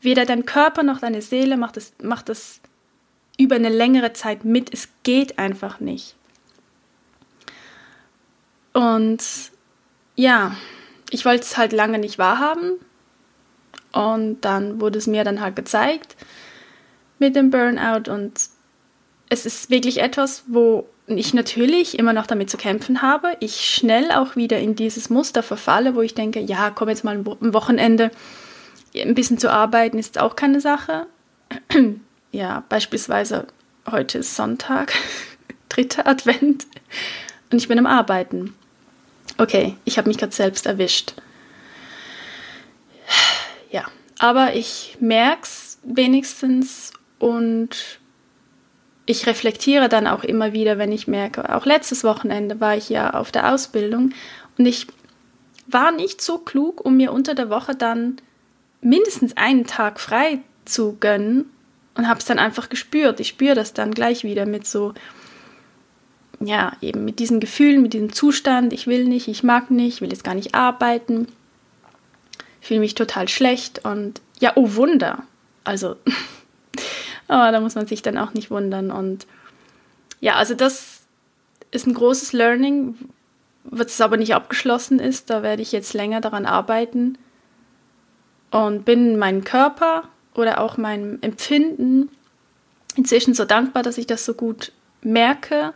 [0.00, 2.58] Weder dein Körper noch deine Seele macht das, macht das
[3.38, 4.74] über eine längere Zeit mit.
[4.74, 6.16] Es geht einfach nicht.
[8.72, 9.22] Und
[10.16, 10.56] ja,
[11.10, 12.72] ich wollte es halt lange nicht wahrhaben.
[13.92, 16.16] Und dann wurde es mir dann halt gezeigt
[17.20, 18.32] mit dem Burnout und
[19.28, 23.36] es ist wirklich etwas, wo ich natürlich immer noch damit zu kämpfen habe.
[23.40, 27.16] Ich schnell auch wieder in dieses Muster verfalle, wo ich denke, ja, komm jetzt mal
[27.16, 28.10] am Wochenende
[28.94, 31.06] ein bisschen zu arbeiten, ist auch keine Sache.
[32.32, 33.46] ja, beispielsweise
[33.90, 34.94] heute ist Sonntag,
[35.68, 36.66] dritter Advent
[37.52, 38.54] und ich bin am Arbeiten.
[39.38, 41.14] Okay, ich habe mich gerade selbst erwischt.
[43.70, 43.84] Ja,
[44.18, 48.00] aber ich merke es wenigstens und
[49.06, 53.14] ich reflektiere dann auch immer wieder, wenn ich merke, auch letztes Wochenende war ich ja
[53.14, 54.12] auf der Ausbildung
[54.58, 54.88] und ich
[55.68, 58.16] war nicht so klug, um mir unter der Woche dann
[58.80, 61.50] mindestens einen Tag frei zu gönnen
[61.94, 63.20] und habe es dann einfach gespürt.
[63.20, 64.94] Ich spüre das dann gleich wieder mit so,
[66.40, 70.10] ja, eben mit diesen Gefühlen, mit diesem Zustand, ich will nicht, ich mag nicht, will
[70.10, 71.28] jetzt gar nicht arbeiten,
[72.60, 75.22] fühle mich total schlecht und ja, oh Wunder.
[75.64, 75.96] Also
[77.28, 78.90] Aber da muss man sich dann auch nicht wundern.
[78.90, 79.26] Und
[80.20, 81.02] ja, also das
[81.70, 82.96] ist ein großes Learning,
[83.64, 85.30] was aber nicht abgeschlossen ist.
[85.30, 87.18] Da werde ich jetzt länger daran arbeiten
[88.50, 92.08] und bin meinem Körper oder auch meinem Empfinden
[92.94, 95.72] inzwischen so dankbar, dass ich das so gut merke.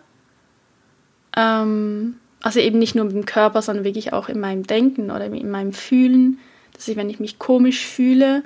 [1.37, 5.27] Ähm, also eben nicht nur mit dem Körper, sondern wirklich auch in meinem Denken oder
[5.27, 6.39] in meinem Fühlen,
[6.73, 8.43] dass ich, wenn ich mich komisch fühle,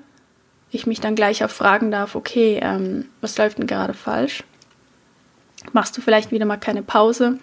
[0.76, 4.44] ich mich dann gleich auch fragen darf, okay, ähm, was läuft denn gerade falsch?
[5.72, 7.38] Machst du vielleicht wieder mal keine Pause?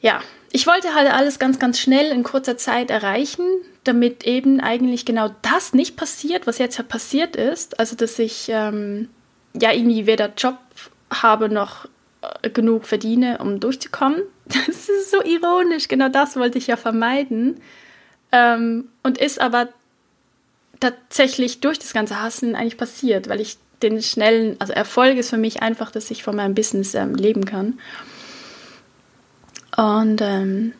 [0.00, 0.20] Ja,
[0.50, 3.44] ich wollte halt alles ganz, ganz schnell in kurzer Zeit erreichen,
[3.84, 7.78] damit eben eigentlich genau das nicht passiert, was jetzt ja passiert ist.
[7.78, 9.08] Also, dass ich ähm,
[9.60, 10.58] ja irgendwie weder Job
[11.12, 11.86] habe noch
[12.22, 14.22] äh, genug verdiene, um durchzukommen.
[14.48, 17.60] Das ist so ironisch, genau das wollte ich ja vermeiden.
[18.32, 19.68] Ähm, und ist aber
[20.80, 25.38] tatsächlich durch das ganze Hasseln eigentlich passiert, weil ich den schnellen, also Erfolg ist für
[25.38, 27.78] mich einfach, dass ich von meinem Business ähm, leben kann.
[29.76, 30.72] Und ähm,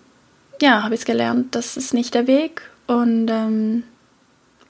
[0.61, 3.85] ja, habe jetzt gelernt, das ist nicht der Weg und ähm,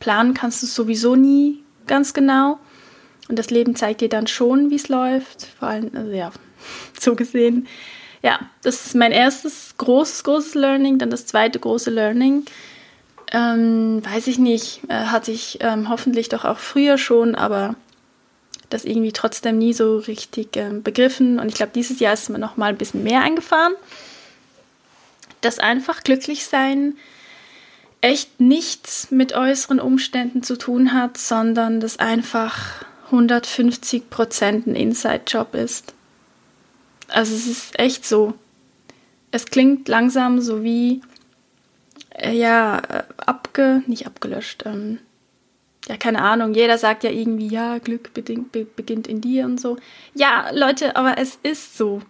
[0.00, 2.58] planen kannst du sowieso nie ganz genau.
[3.28, 5.46] Und das Leben zeigt dir dann schon, wie es läuft.
[5.58, 6.30] Vor allem, also ja,
[7.00, 7.66] so gesehen.
[8.22, 10.98] Ja, das ist mein erstes großes, großes Learning.
[10.98, 12.44] Dann das zweite große Learning
[13.32, 17.74] ähm, weiß ich nicht, äh, hatte ich ähm, hoffentlich doch auch früher schon, aber
[18.70, 21.38] das irgendwie trotzdem nie so richtig ähm, begriffen.
[21.38, 23.74] Und ich glaube, dieses Jahr ist mir noch mal ein bisschen mehr eingefahren,
[25.40, 26.94] dass einfach glücklich sein
[28.00, 35.54] echt nichts mit äußeren Umständen zu tun hat, sondern dass einfach 150 Prozent ein Inside-Job
[35.54, 35.94] ist.
[37.08, 38.34] Also es ist echt so.
[39.30, 41.02] Es klingt langsam so wie
[42.18, 44.98] äh, ja, äh, abge, nicht abgelöscht, ähm,
[45.88, 49.58] ja, keine Ahnung, jeder sagt ja irgendwie, ja, Glück bedingt, be beginnt in dir und
[49.58, 49.78] so.
[50.14, 52.02] Ja, Leute, aber es ist so.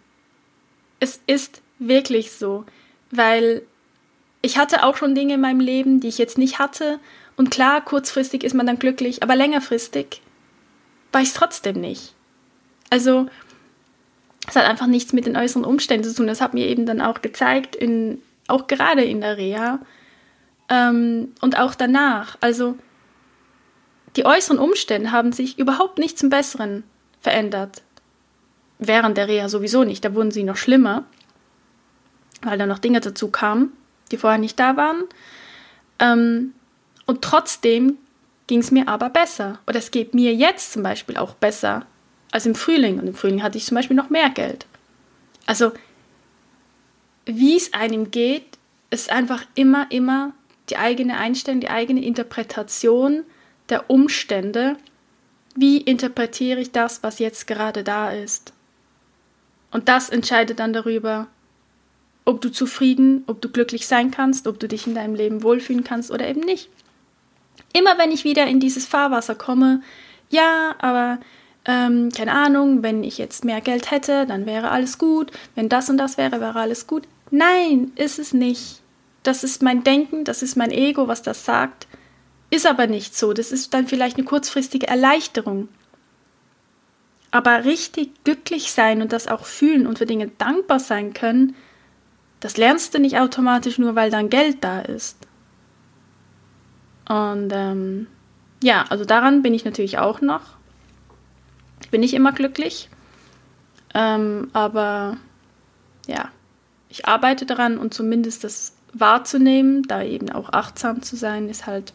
[1.00, 2.64] Es ist wirklich so,
[3.10, 3.62] weil
[4.42, 6.98] ich hatte auch schon Dinge in meinem Leben, die ich jetzt nicht hatte.
[7.36, 10.22] Und klar, kurzfristig ist man dann glücklich, aber längerfristig
[11.12, 12.14] war ich es trotzdem nicht.
[12.90, 13.26] Also,
[14.48, 16.26] es hat einfach nichts mit den äußeren Umständen zu tun.
[16.26, 19.78] Das hat mir eben dann auch gezeigt, in, auch gerade in der Reha,
[20.68, 22.36] ähm, und auch danach.
[22.40, 22.76] Also
[24.16, 26.84] die äußeren Umstände haben sich überhaupt nicht zum Besseren
[27.20, 27.82] verändert.
[28.78, 30.04] Während der Reha sowieso nicht.
[30.04, 31.04] Da wurden sie noch schlimmer,
[32.42, 33.72] weil da noch Dinge dazu kamen,
[34.10, 35.04] die vorher nicht da waren.
[35.98, 36.54] Ähm,
[37.06, 37.98] und trotzdem
[38.46, 39.58] ging es mir aber besser.
[39.66, 41.86] Oder es geht mir jetzt zum Beispiel auch besser
[42.30, 42.98] als im Frühling.
[42.98, 44.66] Und im Frühling hatte ich zum Beispiel noch mehr Geld.
[45.46, 45.72] Also,
[47.24, 48.58] wie es einem geht,
[48.90, 50.32] ist einfach immer, immer
[50.70, 53.24] die eigene Einstellung, die eigene Interpretation
[53.68, 54.76] der Umstände.
[55.54, 58.52] Wie interpretiere ich das, was jetzt gerade da ist?
[59.70, 61.26] Und das entscheidet dann darüber,
[62.24, 65.84] ob du zufrieden, ob du glücklich sein kannst, ob du dich in deinem Leben wohlfühlen
[65.84, 66.68] kannst oder eben nicht.
[67.72, 69.82] Immer wenn ich wieder in dieses Fahrwasser komme,
[70.30, 71.18] ja, aber
[71.64, 75.90] ähm, keine Ahnung, wenn ich jetzt mehr Geld hätte, dann wäre alles gut, wenn das
[75.90, 77.04] und das wäre, wäre alles gut.
[77.30, 78.77] Nein, ist es nicht.
[79.28, 81.86] Das ist mein Denken, das ist mein Ego, was das sagt.
[82.48, 83.34] Ist aber nicht so.
[83.34, 85.68] Das ist dann vielleicht eine kurzfristige Erleichterung.
[87.30, 91.54] Aber richtig glücklich sein und das auch fühlen und für Dinge dankbar sein können,
[92.40, 95.18] das lernst du nicht automatisch nur, weil dann Geld da ist.
[97.06, 98.06] Und ähm,
[98.62, 100.56] ja, also daran bin ich natürlich auch noch.
[101.82, 102.88] Ich bin nicht immer glücklich.
[103.92, 105.18] Ähm, aber
[106.06, 106.30] ja,
[106.88, 111.92] ich arbeite daran und zumindest das wahrzunehmen, da eben auch achtsam zu sein, ist halt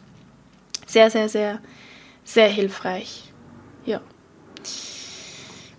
[0.86, 1.58] sehr, sehr, sehr,
[2.24, 3.32] sehr hilfreich.
[3.84, 4.00] Ja.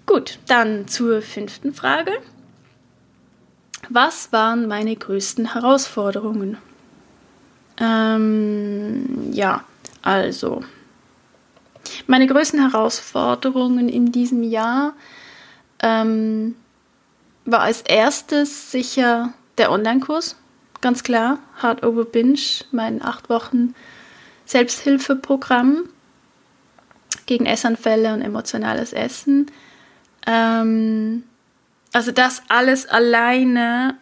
[0.05, 2.11] Gut, dann zur fünften Frage.
[3.89, 6.57] Was waren meine größten Herausforderungen?
[7.79, 9.63] Ähm, ja,
[10.01, 10.63] also.
[12.07, 14.93] Meine größten Herausforderungen in diesem Jahr
[15.79, 16.55] ähm,
[17.45, 20.35] war als erstes sicher der Online-Kurs,
[20.85, 21.39] ganz klar.
[21.57, 22.37] Hard Over Binge,
[22.71, 23.73] mein acht Wochen
[24.45, 25.89] Selbsthilfeprogramm
[27.25, 29.47] gegen Essanfälle und emotionales Essen.
[30.27, 31.23] Ähm,
[31.91, 33.97] also das alles alleine,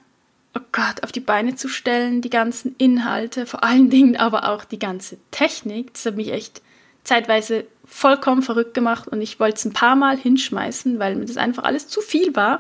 [0.56, 4.66] oh Gott, auf die Beine zu stellen, die ganzen Inhalte, vor allen Dingen aber auch
[4.66, 6.62] die ganze Technik, das hat mich echt
[7.06, 11.38] zeitweise vollkommen verrückt gemacht und ich wollte es ein paar Mal hinschmeißen, weil mir das
[11.38, 12.60] einfach alles zu viel war.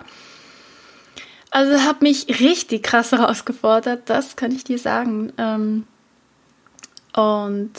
[1.54, 5.32] Also hat mich richtig krass herausgefordert, das kann ich dir sagen.
[5.38, 5.86] Ähm,
[7.16, 7.74] und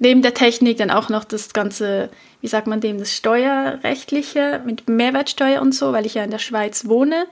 [0.00, 4.88] neben der Technik dann auch noch das ganze, wie sagt man dem, das Steuerrechtliche mit
[4.88, 7.26] Mehrwertsteuer und so, weil ich ja in der Schweiz wohne.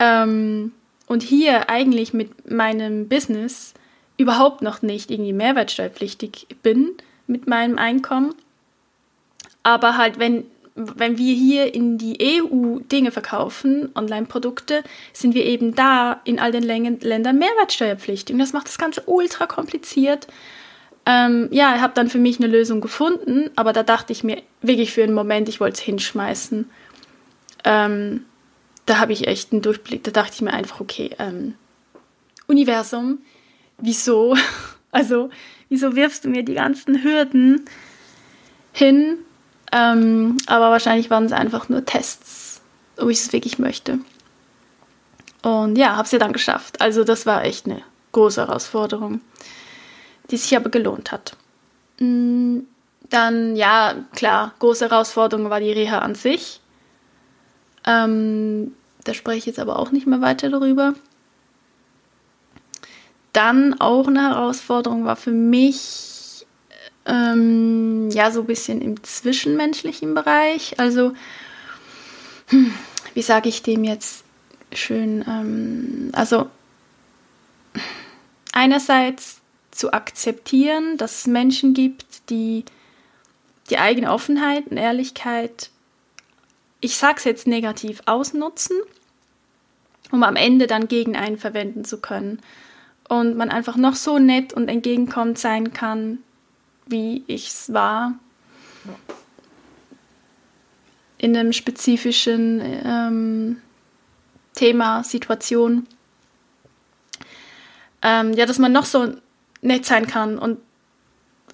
[0.00, 0.72] Ähm,
[1.06, 3.74] und hier eigentlich mit meinem Business
[4.16, 6.96] überhaupt noch nicht irgendwie mehrwertsteuerpflichtig bin
[7.28, 8.34] mit meinem Einkommen.
[9.62, 14.82] Aber halt, wenn, wenn wir hier in die EU Dinge verkaufen, Online-Produkte,
[15.12, 18.34] sind wir eben da in all den Ländern mehrwertsteuerpflichtig.
[18.34, 20.28] Und das macht das Ganze ultra kompliziert.
[21.04, 24.42] Ähm, ja, ich habe dann für mich eine Lösung gefunden, aber da dachte ich mir
[24.62, 26.70] wirklich für einen Moment, ich wollte es hinschmeißen.
[27.64, 28.24] Ähm,
[28.86, 30.04] da habe ich echt einen Durchblick.
[30.04, 31.54] Da dachte ich mir einfach, okay, ähm,
[32.46, 33.18] Universum,
[33.78, 34.36] wieso?
[34.94, 35.30] Also,
[35.70, 37.64] wieso wirfst du mir die ganzen Hürden
[38.74, 39.16] hin?
[39.72, 42.60] Ähm, aber wahrscheinlich waren es einfach nur Tests,
[42.98, 43.98] ob ich es wirklich möchte.
[45.42, 46.80] Und ja, habe es ja dann geschafft.
[46.80, 47.82] Also, das war echt eine
[48.12, 49.20] große Herausforderung
[50.32, 51.36] die sich aber gelohnt hat.
[52.00, 52.60] Mm,
[53.10, 56.60] dann, ja, klar, große Herausforderung war die Reha an sich.
[57.86, 60.94] Ähm, da spreche ich jetzt aber auch nicht mehr weiter darüber.
[63.32, 66.11] Dann auch eine Herausforderung war für mich,
[67.06, 70.78] ähm, ja, so ein bisschen im zwischenmenschlichen Bereich.
[70.78, 71.12] Also,
[72.48, 72.72] hm,
[73.14, 74.24] wie sage ich dem jetzt
[74.72, 75.24] schön?
[75.26, 76.48] Ähm, also,
[78.52, 82.64] einerseits zu akzeptieren, dass es Menschen gibt, die
[83.70, 85.70] die eigene Offenheit und Ehrlichkeit,
[86.80, 88.76] ich sag's jetzt negativ, ausnutzen,
[90.10, 92.40] um am Ende dann gegen einen verwenden zu können.
[93.08, 96.18] Und man einfach noch so nett und entgegenkommend sein kann,
[96.86, 98.14] wie ich's war.
[101.18, 103.62] In einem spezifischen ähm,
[104.54, 105.86] Thema, Situation.
[108.02, 109.14] Ähm, ja, dass man noch so
[109.60, 110.58] nett sein kann und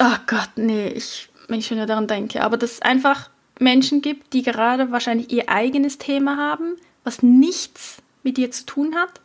[0.00, 4.32] oh Gott, nee, ich, wenn ich schon daran denke, aber dass es einfach Menschen gibt,
[4.32, 9.20] die gerade wahrscheinlich ihr eigenes Thema haben, was nichts mit dir zu tun hat.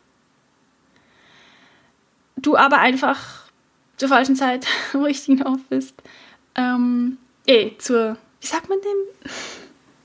[2.36, 3.43] Du aber einfach
[3.96, 5.94] zur falschen Zeit am richtigen Ort bist.
[6.54, 9.30] Ähm, eh, zur, wie sagt man dem?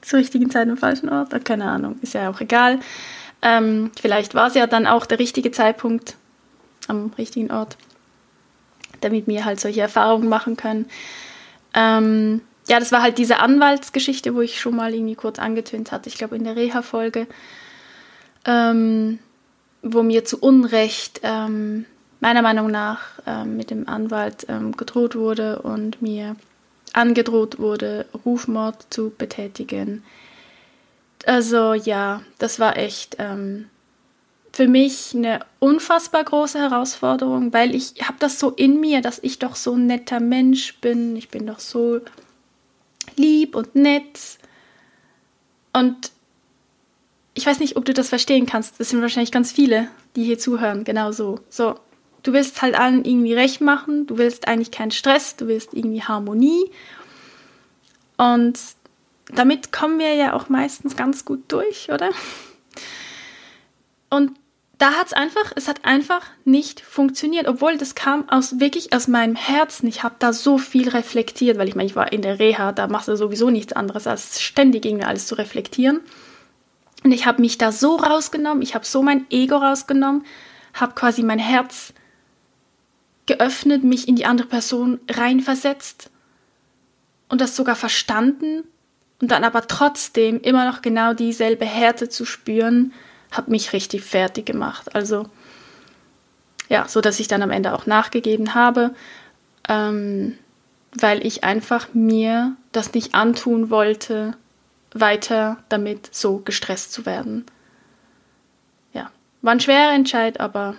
[0.02, 1.34] zur richtigen Zeit am falschen Ort?
[1.34, 2.80] Ah, keine Ahnung, ist ja auch egal.
[3.41, 6.15] Ähm, vielleicht war es ja dann auch der richtige Zeitpunkt
[6.88, 7.78] am richtigen Ort
[9.02, 10.86] damit wir halt solche Erfahrungen machen können.
[11.73, 16.10] Ähm, ja, das war halt diese Anwaltsgeschichte, wo ich schon mal irgendwie kurz angetönt hatte,
[16.10, 17.28] ich glaube in der Reha-Folge,
[18.45, 19.19] ähm,
[19.81, 21.85] wo mir zu Unrecht ähm,
[22.20, 26.36] meiner Meinung nach ähm, mit dem Anwalt ähm, gedroht wurde und mir
[26.94, 30.04] angedroht wurde, Rufmord zu betätigen.
[31.26, 33.70] Also ja, das war echt ähm,
[34.52, 39.40] für mich eine unfassbar große Herausforderung, weil ich habe das so in mir, dass ich
[39.40, 41.15] doch so ein netter Mensch bin.
[41.15, 42.02] Ich bin doch so
[43.15, 44.20] lieb und nett.
[45.74, 46.12] Und
[47.34, 48.80] ich weiß nicht, ob du das verstehen kannst.
[48.80, 50.84] Das sind wahrscheinlich ganz viele, die hier zuhören.
[50.84, 51.40] Genau so.
[51.50, 51.76] So,
[52.24, 54.08] du willst halt allen irgendwie recht machen.
[54.08, 55.36] Du willst eigentlich keinen Stress.
[55.36, 56.72] Du willst irgendwie Harmonie.
[58.17, 58.60] Und
[59.30, 62.10] damit kommen wir ja auch meistens ganz gut durch, oder?
[64.10, 64.32] Und
[64.80, 69.10] da hat es einfach, es hat einfach nicht funktioniert, obwohl das kam aus wirklich aus
[69.10, 69.88] meinem Herzen.
[69.88, 72.88] Ich habe da so viel reflektiert, weil ich meine, ich war in der Reha, da
[72.88, 76.00] machst du sowieso nichts anderes, als ständig irgendwie alles zu reflektieren.
[77.04, 80.26] Und ich habe mich da so rausgenommen, ich habe so mein Ego rausgenommen,
[80.74, 81.94] habe quasi mein Herz
[83.30, 86.10] geöffnet, mich in die andere Person reinversetzt
[87.30, 88.63] und das sogar verstanden
[89.21, 92.92] und dann aber trotzdem immer noch genau dieselbe Härte zu spüren,
[93.32, 94.96] hat mich richtig fertig gemacht.
[94.96, 95.27] Also
[96.69, 98.96] ja, so dass ich dann am Ende auch nachgegeben habe,
[99.67, 100.38] ähm,
[101.00, 104.36] weil ich einfach mir das nicht antun wollte,
[104.94, 107.46] weiter damit so gestresst zu werden.
[108.94, 109.12] Ja,
[109.44, 110.75] war ein schwerer Entscheid, aber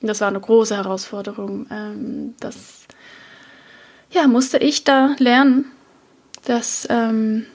[0.00, 1.66] das war eine große Herausforderung.
[1.70, 2.86] Ähm, das
[4.10, 5.66] ja, musste ich da lernen,
[6.44, 7.46] dass ähm,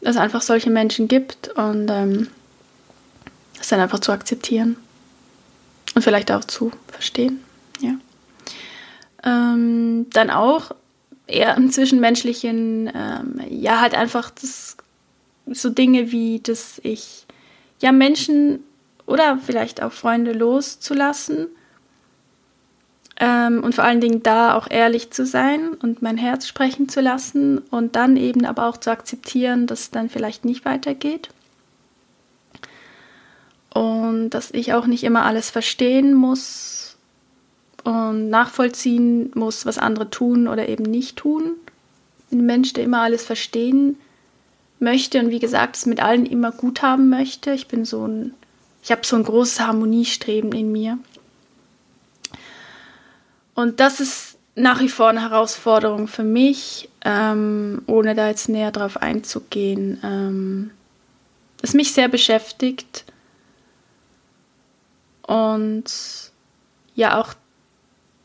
[0.00, 2.28] es einfach solche Menschen gibt und ähm,
[3.68, 4.76] dann einfach zu akzeptieren
[5.94, 7.40] und vielleicht auch zu verstehen.
[7.80, 7.94] Ja.
[9.24, 10.70] Ähm, dann auch
[11.26, 14.76] eher im Zwischenmenschlichen, ähm, ja, halt einfach das,
[15.50, 17.26] so Dinge wie, dass ich
[17.80, 18.60] ja Menschen
[19.06, 21.48] oder vielleicht auch Freunde loszulassen
[23.18, 27.00] ähm, und vor allen Dingen da auch ehrlich zu sein und mein Herz sprechen zu
[27.00, 31.30] lassen und dann eben aber auch zu akzeptieren, dass es dann vielleicht nicht weitergeht
[33.76, 36.96] und dass ich auch nicht immer alles verstehen muss
[37.84, 41.52] und nachvollziehen muss, was andere tun oder eben nicht tun.
[42.32, 43.96] Ein Mensch, der immer alles verstehen
[44.78, 47.52] möchte und wie gesagt es mit allen immer gut haben möchte.
[47.52, 48.32] Ich bin so ein,
[48.82, 50.98] ich habe so ein großes Harmoniestreben in mir.
[53.56, 58.70] Und das ist nach wie vor eine Herausforderung für mich, ähm, ohne da jetzt näher
[58.70, 59.98] drauf einzugehen.
[60.04, 60.70] Ähm,
[61.62, 63.04] es mich sehr beschäftigt
[65.26, 65.84] und
[66.94, 67.34] ja auch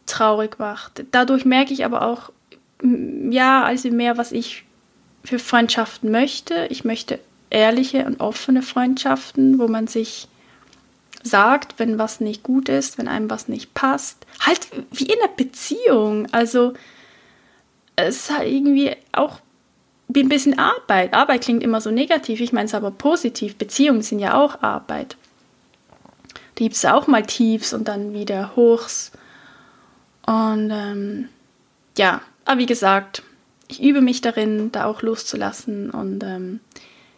[0.05, 1.05] traurig macht.
[1.11, 2.31] Dadurch merke ich aber auch,
[2.83, 4.65] ja, also mehr, was ich
[5.23, 6.67] für Freundschaften möchte.
[6.69, 7.19] Ich möchte
[7.49, 10.27] ehrliche und offene Freundschaften, wo man sich
[11.23, 14.25] sagt, wenn was nicht gut ist, wenn einem was nicht passt.
[14.39, 16.27] Halt wie in einer Beziehung.
[16.31, 16.73] Also
[17.95, 19.39] es ist halt irgendwie auch
[20.15, 21.13] ein bisschen Arbeit.
[21.13, 23.55] Arbeit klingt immer so negativ, ich meine es aber positiv.
[23.55, 25.15] Beziehungen sind ja auch Arbeit
[26.61, 29.11] gibt es auch mal Tiefs und dann wieder Hochs.
[30.27, 31.29] Und ähm,
[31.97, 33.23] ja, aber wie gesagt,
[33.67, 36.59] ich übe mich darin, da auch loszulassen und ähm,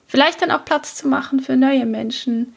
[0.07, 2.53] vielleicht dann auch Platz zu machen für neue Menschen,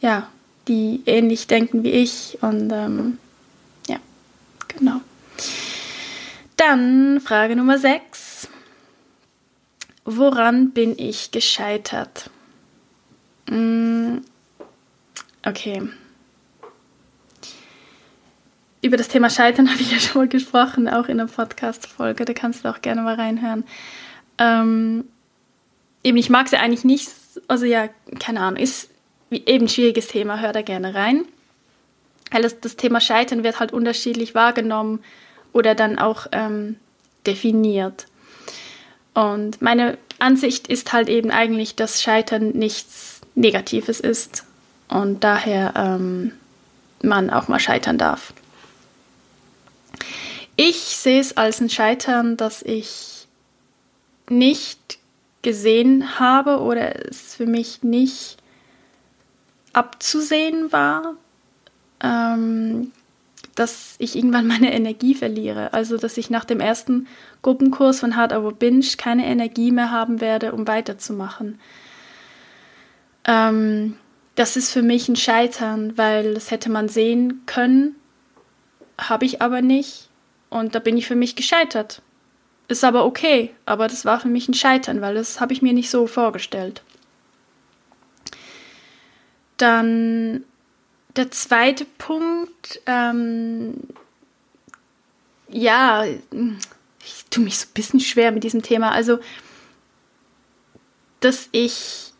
[0.00, 0.28] ja,
[0.68, 2.38] die ähnlich denken wie ich.
[2.40, 3.18] Und ähm,
[3.88, 3.96] ja,
[4.68, 5.00] genau.
[6.56, 8.48] Dann Frage Nummer 6.
[10.04, 12.30] Woran bin ich gescheitert?
[13.50, 14.18] Mm,
[15.44, 15.88] okay,
[18.82, 22.24] über das Thema Scheitern habe ich ja schon mal gesprochen, auch in einer Podcast-Folge.
[22.24, 23.64] Da kannst du auch gerne mal reinhören.
[24.38, 25.04] Ähm,
[26.02, 27.10] eben, ich mag sie eigentlich nicht.
[27.46, 27.88] Also ja,
[28.18, 28.90] keine Ahnung, ist
[29.30, 31.24] eben ein schwieriges Thema, hör da gerne rein.
[32.30, 35.00] Weil das, das Thema Scheitern wird halt unterschiedlich wahrgenommen
[35.52, 36.76] oder dann auch ähm,
[37.26, 38.06] definiert.
[39.14, 44.44] Und meine Ansicht ist halt eben eigentlich, dass Scheitern nichts Negatives ist
[44.88, 46.32] und daher ähm,
[47.02, 48.32] man auch mal scheitern darf.
[50.56, 53.28] Ich sehe es als ein Scheitern, dass ich
[54.28, 54.98] nicht
[55.42, 58.37] gesehen habe oder es für mich nicht
[59.72, 61.14] abzusehen war,
[62.02, 62.92] ähm,
[63.54, 65.72] dass ich irgendwann meine Energie verliere.
[65.72, 67.06] Also, dass ich nach dem ersten
[67.42, 71.58] Gruppenkurs von Hard Over Binge keine Energie mehr haben werde, um weiterzumachen.
[73.24, 73.96] Ähm,
[74.34, 77.96] das ist für mich ein Scheitern, weil das hätte man sehen können,
[78.96, 80.08] habe ich aber nicht.
[80.50, 82.02] Und da bin ich für mich gescheitert.
[82.68, 85.72] Ist aber okay, aber das war für mich ein Scheitern, weil das habe ich mir
[85.72, 86.82] nicht so vorgestellt.
[89.58, 90.44] Dann
[91.16, 93.74] der zweite Punkt, ähm,
[95.48, 98.92] ja, ich tue mich so ein bisschen schwer mit diesem Thema.
[98.92, 99.18] Also,
[101.20, 102.12] dass ich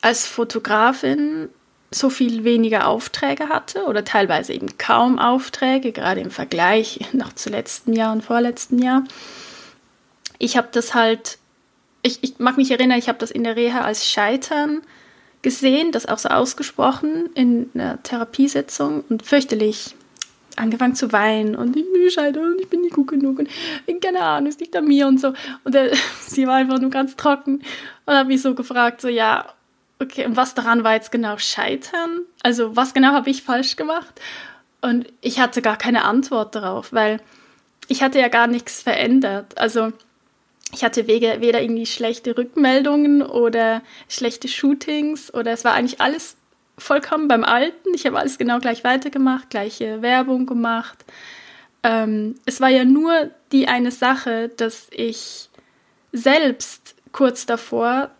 [0.00, 1.48] als Fotografin
[1.90, 7.50] so viel weniger Aufträge hatte oder teilweise eben kaum Aufträge, gerade im Vergleich noch zu
[7.50, 9.04] letzten Jahr und vorletzten Jahr.
[10.38, 11.38] Ich habe das halt,
[12.02, 14.82] ich, ich mag mich erinnern, ich habe das in der Reha als Scheitern
[15.46, 19.94] gesehen, das auch so ausgesprochen in einer Therapiesitzung und fürchterlich
[20.56, 23.48] angefangen zu weinen und ich bin scheitern und ich bin nicht gut genug und
[24.02, 25.34] keine Ahnung, es liegt an mir und so.
[25.62, 25.90] Und er,
[26.20, 27.62] sie war einfach nur ganz trocken
[28.06, 29.46] und hat mich so gefragt, so ja,
[30.00, 32.22] okay, und was daran war jetzt genau Scheitern?
[32.42, 34.20] Also was genau habe ich falsch gemacht?
[34.80, 37.20] Und ich hatte gar keine Antwort darauf, weil
[37.86, 39.56] ich hatte ja gar nichts verändert.
[39.58, 39.92] Also
[40.72, 46.36] ich hatte weder irgendwie schlechte Rückmeldungen oder schlechte Shootings oder es war eigentlich alles
[46.76, 47.94] vollkommen beim Alten.
[47.94, 51.04] Ich habe alles genau gleich weitergemacht, gleiche Werbung gemacht.
[51.82, 55.48] Ähm, es war ja nur die eine Sache, dass ich
[56.12, 58.10] selbst kurz davor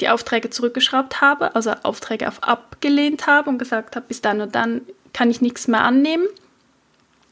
[0.00, 4.54] die Aufträge zurückgeschraubt habe, also Aufträge auf abgelehnt habe und gesagt habe, bis dann und
[4.54, 4.82] dann
[5.12, 6.26] kann ich nichts mehr annehmen.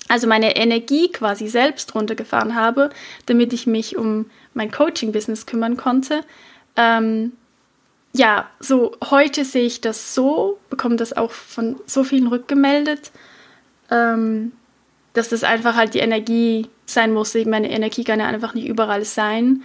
[0.08, 2.90] Also meine Energie quasi selbst runtergefahren habe,
[3.26, 4.26] damit ich mich um
[4.57, 6.22] mein Coaching-Business kümmern konnte.
[6.76, 7.32] Ähm,
[8.12, 13.11] ja, so heute sehe ich das so, bekomme das auch von so vielen rückgemeldet,
[13.90, 14.52] ähm,
[15.12, 17.34] dass das einfach halt die Energie sein muss.
[17.34, 19.62] Meine Energie kann ja einfach nicht überall sein.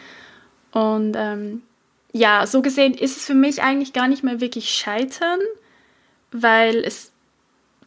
[0.71, 1.63] Und ähm,
[2.13, 5.39] ja, so gesehen ist es für mich eigentlich gar nicht mehr wirklich scheitern,
[6.31, 7.11] weil es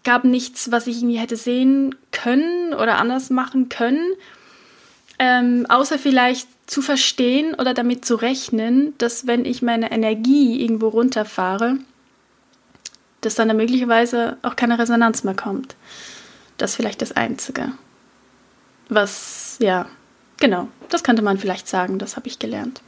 [0.02, 4.12] gab nichts, was ich irgendwie hätte sehen können oder anders machen können,
[5.18, 10.88] ähm, außer vielleicht zu verstehen oder damit zu rechnen, dass wenn ich meine Energie irgendwo
[10.88, 11.78] runterfahre,
[13.20, 15.76] dass dann da möglicherweise auch keine Resonanz mehr kommt.
[16.58, 17.72] Das ist vielleicht das Einzige.
[18.88, 19.86] Was, ja,
[20.38, 22.80] genau, das könnte man vielleicht sagen, das habe ich gelernt.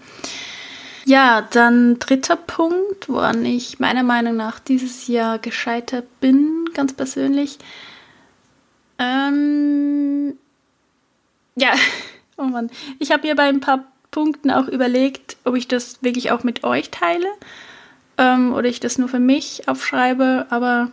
[1.05, 7.59] Ja, dann dritter Punkt, woran ich meiner Meinung nach dieses Jahr gescheitert bin, ganz persönlich.
[8.99, 10.37] Ähm,
[11.55, 11.75] ja,
[12.37, 12.71] oh Mann.
[12.99, 16.65] Ich habe hier bei ein paar Punkten auch überlegt, ob ich das wirklich auch mit
[16.65, 17.27] euch teile
[18.19, 20.91] ähm, oder ich das nur für mich aufschreibe, aber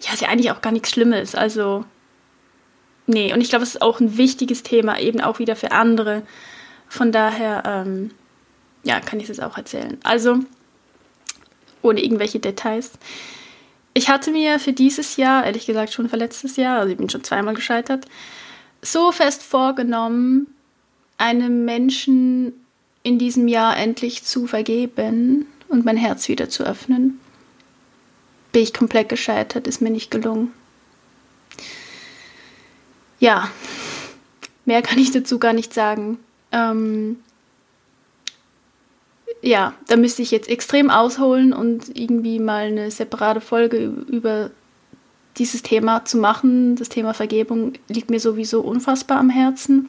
[0.00, 1.34] ja, ist ja eigentlich auch gar nichts Schlimmes.
[1.34, 1.84] Also,
[3.06, 6.22] nee, und ich glaube, es ist auch ein wichtiges Thema, eben auch wieder für andere.
[6.88, 8.10] Von daher, ähm,
[8.84, 9.98] ja, kann ich es auch erzählen.
[10.02, 10.40] Also,
[11.82, 12.92] ohne irgendwelche Details.
[13.94, 17.10] Ich hatte mir für dieses Jahr, ehrlich gesagt schon für letztes Jahr, also ich bin
[17.10, 18.06] schon zweimal gescheitert,
[18.80, 20.46] so fest vorgenommen,
[21.22, 22.52] einem Menschen
[23.04, 27.20] in diesem Jahr endlich zu vergeben und mein Herz wieder zu öffnen.
[28.50, 30.52] Bin ich komplett gescheitert, ist mir nicht gelungen.
[33.20, 33.48] Ja,
[34.64, 36.18] mehr kann ich dazu gar nicht sagen.
[36.50, 37.18] Ähm,
[39.42, 44.50] ja, da müsste ich jetzt extrem ausholen und irgendwie mal eine separate Folge über
[45.38, 46.74] dieses Thema zu machen.
[46.74, 49.88] Das Thema Vergebung liegt mir sowieso unfassbar am Herzen.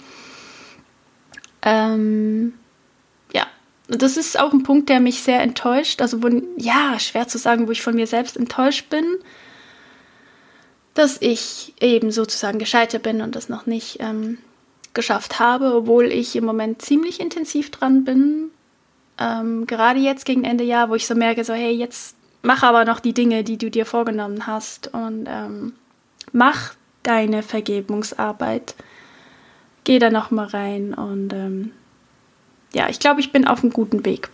[1.63, 2.53] Ähm,
[3.33, 3.47] ja,
[3.87, 6.01] das ist auch ein Punkt, der mich sehr enttäuscht.
[6.01, 9.05] Also, wo, ja, schwer zu sagen, wo ich von mir selbst enttäuscht bin,
[10.93, 14.37] dass ich eben sozusagen gescheitert bin und das noch nicht ähm,
[14.93, 18.51] geschafft habe, obwohl ich im Moment ziemlich intensiv dran bin,
[19.19, 22.85] ähm, gerade jetzt gegen Ende Jahr, wo ich so merke, so hey, jetzt mach aber
[22.85, 25.73] noch die Dinge, die du dir vorgenommen hast und ähm,
[26.31, 28.75] mach deine Vergebungsarbeit.
[29.83, 31.71] Geh da noch mal rein und ähm,
[32.73, 34.29] ja, ich glaube, ich bin auf einem guten Weg.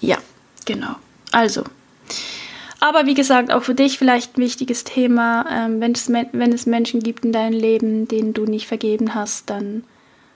[0.00, 0.18] Ja,
[0.64, 0.96] genau.
[1.30, 1.64] Also,
[2.80, 5.46] aber wie gesagt, auch für dich vielleicht ein wichtiges Thema.
[5.50, 9.50] Ähm, wenn, es, wenn es Menschen gibt in deinem Leben, denen du nicht vergeben hast,
[9.50, 9.84] dann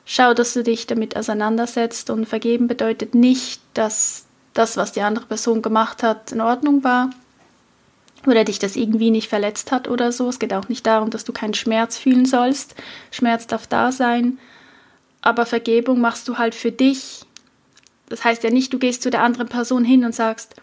[0.09, 5.27] Schau, dass du dich damit auseinandersetzt und vergeben bedeutet nicht, dass das, was die andere
[5.27, 7.11] Person gemacht hat, in Ordnung war
[8.25, 10.29] oder dich das irgendwie nicht verletzt hat oder so.
[10.29, 12.75] Es geht auch nicht darum, dass du keinen Schmerz fühlen sollst.
[13.11, 14.39] Schmerz darf da sein,
[15.21, 17.23] aber Vergebung machst du halt für dich.
[18.09, 20.55] Das heißt ja nicht, du gehst zu der anderen Person hin und sagst,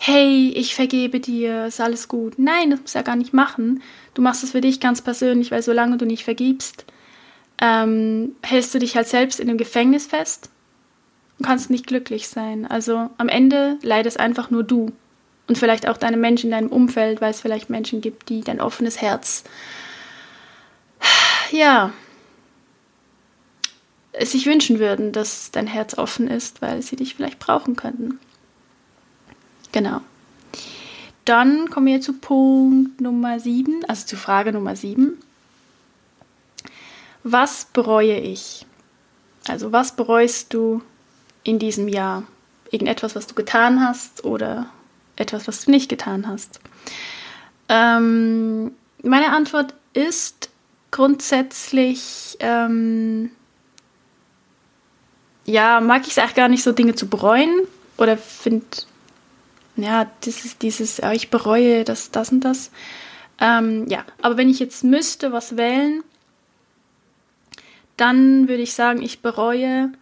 [0.00, 2.38] hey, ich vergebe dir, ist alles gut.
[2.38, 3.82] Nein, das musst du ja gar nicht machen.
[4.14, 6.84] Du machst es für dich ganz persönlich, weil solange du nicht vergibst,
[7.60, 10.50] ähm, hältst du dich halt selbst in dem Gefängnis fest
[11.38, 12.66] und kannst nicht glücklich sein.
[12.66, 14.92] Also am Ende leidest einfach nur du
[15.48, 18.60] und vielleicht auch deine Menschen in deinem Umfeld, weil es vielleicht Menschen gibt, die dein
[18.60, 19.44] offenes Herz,
[21.50, 21.92] ja,
[24.20, 28.18] sich wünschen würden, dass dein Herz offen ist, weil sie dich vielleicht brauchen könnten.
[29.72, 30.00] Genau.
[31.24, 35.18] Dann kommen wir zu Punkt Nummer 7, also zu Frage Nummer 7.
[37.22, 38.66] Was bereue ich?
[39.46, 40.82] Also was bereust du
[41.42, 42.24] in diesem Jahr?
[42.70, 44.70] Irgendetwas, was du getan hast oder
[45.18, 46.60] etwas, was du nicht getan hast?
[47.68, 50.50] Ähm, meine Antwort ist
[50.90, 53.30] grundsätzlich, ähm,
[55.44, 57.50] ja, mag ich es eigentlich gar nicht so, Dinge zu bereuen
[57.96, 58.66] oder finde,
[59.76, 62.70] ja, dieses, dieses, ja, ich bereue das, das und das.
[63.40, 66.02] Ähm, ja, aber wenn ich jetzt müsste was wählen,
[67.96, 69.92] dann würde ich sagen, ich bereue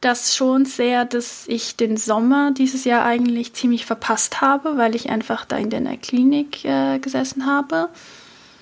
[0.00, 5.10] das schon sehr, dass ich den Sommer dieses Jahr eigentlich ziemlich verpasst habe, weil ich
[5.10, 7.90] einfach da in der Klinik äh, gesessen habe.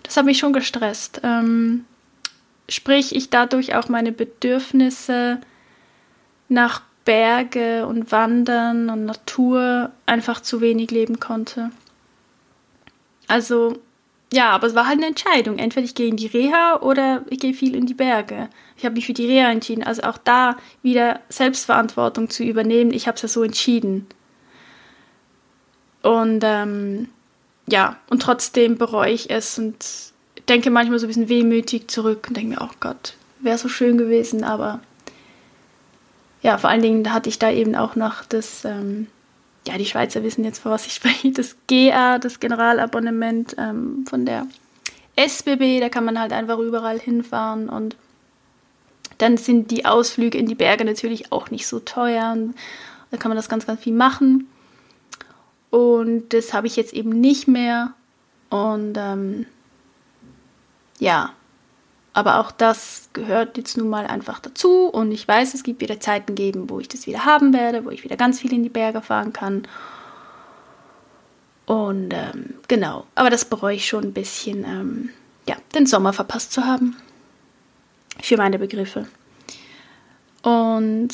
[0.02, 1.20] Das hat mich schon gestresst.
[1.22, 1.84] Ähm,
[2.68, 5.40] sprich, ich dadurch auch meine Bedürfnisse
[6.48, 11.70] nach Berge und Wandern und Natur einfach zu wenig leben konnte.
[13.28, 13.78] Also
[14.32, 15.58] ja, aber es war halt eine Entscheidung.
[15.58, 18.48] Entweder ich gehe in die Reha oder ich gehe viel in die Berge.
[18.76, 19.82] Ich habe mich für die Reha entschieden.
[19.82, 22.92] Also auch da wieder Selbstverantwortung zu übernehmen.
[22.92, 24.06] Ich habe es ja so entschieden.
[26.02, 27.08] Und ähm,
[27.66, 29.84] ja, und trotzdem bereue ich es und
[30.48, 33.98] denke manchmal so ein bisschen wehmütig zurück und denke mir, oh Gott, wäre so schön
[33.98, 34.80] gewesen, aber
[36.42, 39.08] ja, vor allen Dingen hatte ich da eben auch noch das ähm,
[39.68, 44.24] ja, die Schweizer wissen jetzt, vor was ich spreche, das GA, das Generalabonnement ähm, von
[44.24, 44.46] der
[45.16, 47.96] SBB, da kann man halt einfach überall hinfahren und
[49.18, 52.54] dann sind die Ausflüge in die Berge natürlich auch nicht so teuer und
[53.10, 54.48] da kann man das ganz, ganz viel machen.
[55.70, 57.92] Und das habe ich jetzt eben nicht mehr.
[58.48, 59.46] Und ähm,
[60.98, 61.32] ja,
[62.18, 64.86] aber auch das gehört jetzt nun mal einfach dazu.
[64.88, 67.90] Und ich weiß, es gibt wieder Zeiten geben, wo ich das wieder haben werde, wo
[67.90, 69.68] ich wieder ganz viel in die Berge fahren kann.
[71.64, 75.10] Und ähm, genau, aber das bereue ich schon ein bisschen, ähm,
[75.46, 76.96] ja, den Sommer verpasst zu haben.
[78.20, 79.06] Für meine Begriffe.
[80.42, 81.10] Und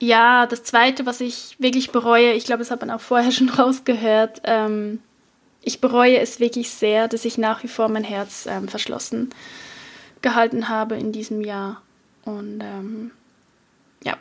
[0.00, 3.50] ja, das Zweite, was ich wirklich bereue, ich glaube, das hat man auch vorher schon
[3.50, 5.00] rausgehört, ähm,
[5.60, 9.65] ich bereue es wirklich sehr, dass ich nach wie vor mein Herz ähm, verschlossen habe
[10.26, 11.82] gehalten habe in diesem Jahr.
[12.24, 13.12] Und ähm,
[14.02, 14.16] ja,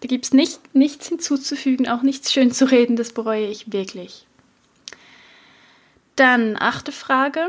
[0.00, 4.26] da gibt es nicht, nichts hinzuzufügen, auch nichts schön zu reden, das bereue ich wirklich.
[6.16, 7.48] Dann achte Frage.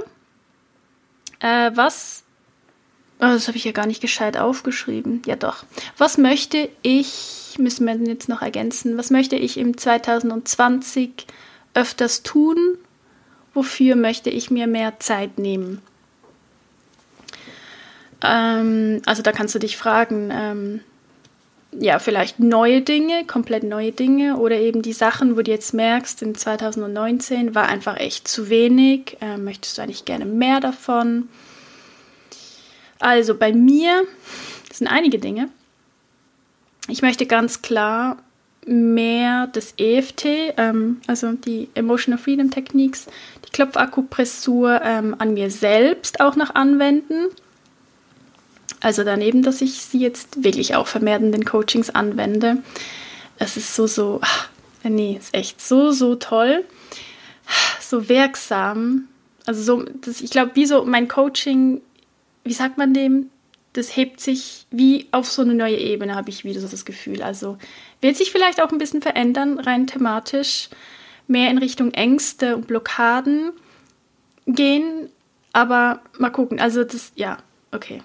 [1.41, 2.23] Äh, was,
[3.17, 5.21] oh, das habe ich ja gar nicht gescheit aufgeschrieben.
[5.25, 5.65] Ja doch.
[5.97, 11.27] Was möchte ich, müssen wir jetzt noch ergänzen, was möchte ich im 2020
[11.73, 12.77] öfters tun?
[13.53, 15.81] Wofür möchte ich mir mehr Zeit nehmen?
[18.23, 20.79] Ähm, also da kannst du dich fragen, ähm,
[21.71, 26.21] ja, vielleicht neue Dinge, komplett neue Dinge oder eben die Sachen, wo du jetzt merkst,
[26.23, 31.29] in 2019 war einfach echt zu wenig, äh, möchtest du eigentlich gerne mehr davon.
[32.97, 34.03] Also bei mir
[34.73, 35.49] sind einige Dinge.
[36.87, 38.17] Ich möchte ganz klar
[38.65, 43.07] mehr das EFT, ähm, also die Emotional Freedom Techniques,
[43.45, 47.29] die Klopfakupressur ähm, an mir selbst auch noch anwenden.
[48.81, 52.63] Also daneben, dass ich sie jetzt wirklich auch vermehrt in den Coachings anwende.
[53.37, 54.49] Es ist so, so, ach,
[54.83, 56.65] nee, ist echt so, so toll.
[57.81, 59.07] So wirksam.
[59.45, 61.81] Also so, das, ich glaube, wie so mein Coaching,
[62.43, 63.31] wie sagt man dem?
[63.73, 67.21] Das hebt sich wie auf so eine neue Ebene, habe ich wieder so das Gefühl.
[67.21, 67.57] Also
[68.01, 70.69] wird sich vielleicht auch ein bisschen verändern, rein thematisch,
[71.27, 73.51] mehr in Richtung Ängste und Blockaden
[74.45, 75.09] gehen.
[75.51, 76.59] Aber mal gucken.
[76.59, 77.37] Also das, ja,
[77.71, 78.01] okay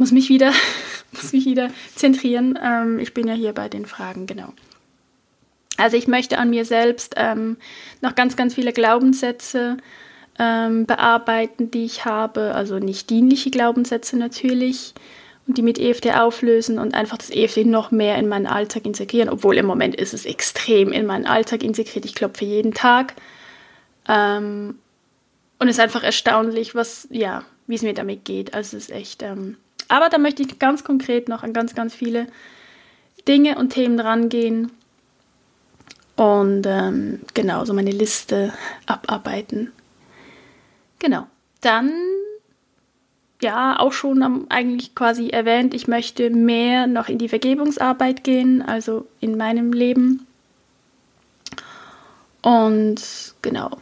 [0.00, 0.52] muss mich wieder,
[1.12, 2.58] muss mich wieder zentrieren.
[2.60, 4.52] Ähm, ich bin ja hier bei den Fragen, genau.
[5.76, 7.58] Also ich möchte an mir selbst ähm,
[8.00, 9.76] noch ganz, ganz viele Glaubenssätze
[10.38, 12.54] ähm, bearbeiten, die ich habe.
[12.54, 14.94] Also nicht dienliche Glaubenssätze natürlich.
[15.46, 19.28] Und die mit EFT auflösen und einfach das EFT noch mehr in meinen Alltag integrieren.
[19.28, 22.04] Obwohl im Moment ist es extrem in meinen Alltag integriert.
[22.04, 23.14] Ich klopfe jeden Tag.
[24.08, 24.78] Ähm,
[25.58, 28.54] und es ist einfach erstaunlich, was, ja, wie es mir damit geht.
[28.54, 29.56] Also es ist echt ähm,
[29.90, 32.26] aber da möchte ich ganz konkret noch an ganz, ganz viele
[33.26, 34.70] Dinge und Themen rangehen
[36.16, 38.52] und ähm, genau so meine Liste
[38.86, 39.72] abarbeiten.
[40.98, 41.26] Genau.
[41.60, 41.92] Dann,
[43.42, 49.06] ja, auch schon eigentlich quasi erwähnt, ich möchte mehr noch in die Vergebungsarbeit gehen, also
[49.20, 50.26] in meinem Leben.
[52.42, 53.78] Und genau,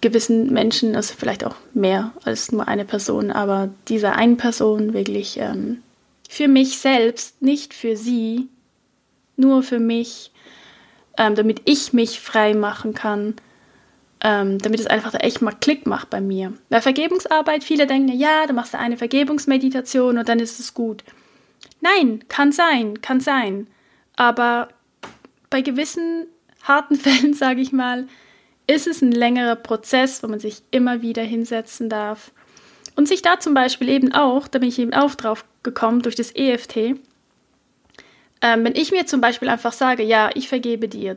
[0.00, 5.38] gewissen Menschen, also vielleicht auch mehr als nur eine Person, aber dieser einen Person wirklich
[5.38, 5.82] ähm,
[6.28, 8.48] für mich selbst, nicht für sie,
[9.36, 10.32] nur für mich,
[11.18, 13.34] ähm, damit ich mich frei machen kann,
[14.20, 16.52] ähm, damit es einfach echt mal Klick macht bei mir.
[16.68, 21.04] Bei Vergebungsarbeit, viele denken, ja, du machst eine Vergebungsmeditation und dann ist es gut.
[21.80, 23.66] Nein, kann sein, kann sein.
[24.16, 24.68] Aber
[25.50, 26.26] bei gewissen
[26.62, 28.06] harten Fällen, sage ich mal,
[28.66, 32.32] ist es ein längerer Prozess, wo man sich immer wieder hinsetzen darf.
[32.96, 36.14] Und sich da zum Beispiel eben auch, da bin ich eben auch drauf gekommen durch
[36.14, 36.96] das EFT,
[38.42, 41.16] ähm, wenn ich mir zum Beispiel einfach sage, ja, ich vergebe dir,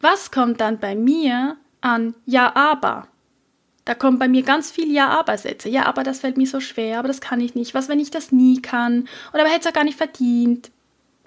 [0.00, 3.08] was kommt dann bei mir an Ja, aber?
[3.84, 5.68] Da kommen bei mir ganz viele Ja-Aber-Sätze.
[5.68, 7.74] Ja, aber das fällt mir so schwer, aber das kann ich nicht.
[7.74, 9.08] Was, wenn ich das nie kann?
[9.32, 10.70] Oder aber hätte es ja gar nicht verdient.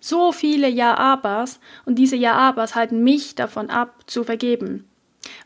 [0.06, 4.88] So viele Ja-Abers und diese Ja-Abers halten mich davon ab, zu vergeben.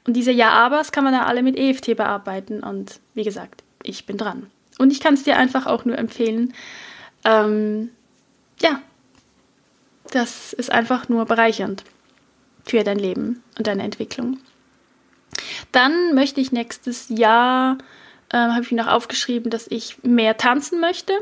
[0.05, 4.17] Und diese Ja-Abers kann man da alle mit EFT bearbeiten und wie gesagt, ich bin
[4.17, 4.51] dran.
[4.77, 6.53] Und ich kann es dir einfach auch nur empfehlen.
[7.23, 7.91] Ähm,
[8.59, 8.81] ja,
[10.11, 11.85] das ist einfach nur bereichernd
[12.65, 14.39] für dein Leben und deine Entwicklung.
[15.71, 17.77] Dann möchte ich nächstes Jahr,
[18.27, 21.13] äh, habe ich mir noch aufgeschrieben, dass ich mehr tanzen möchte.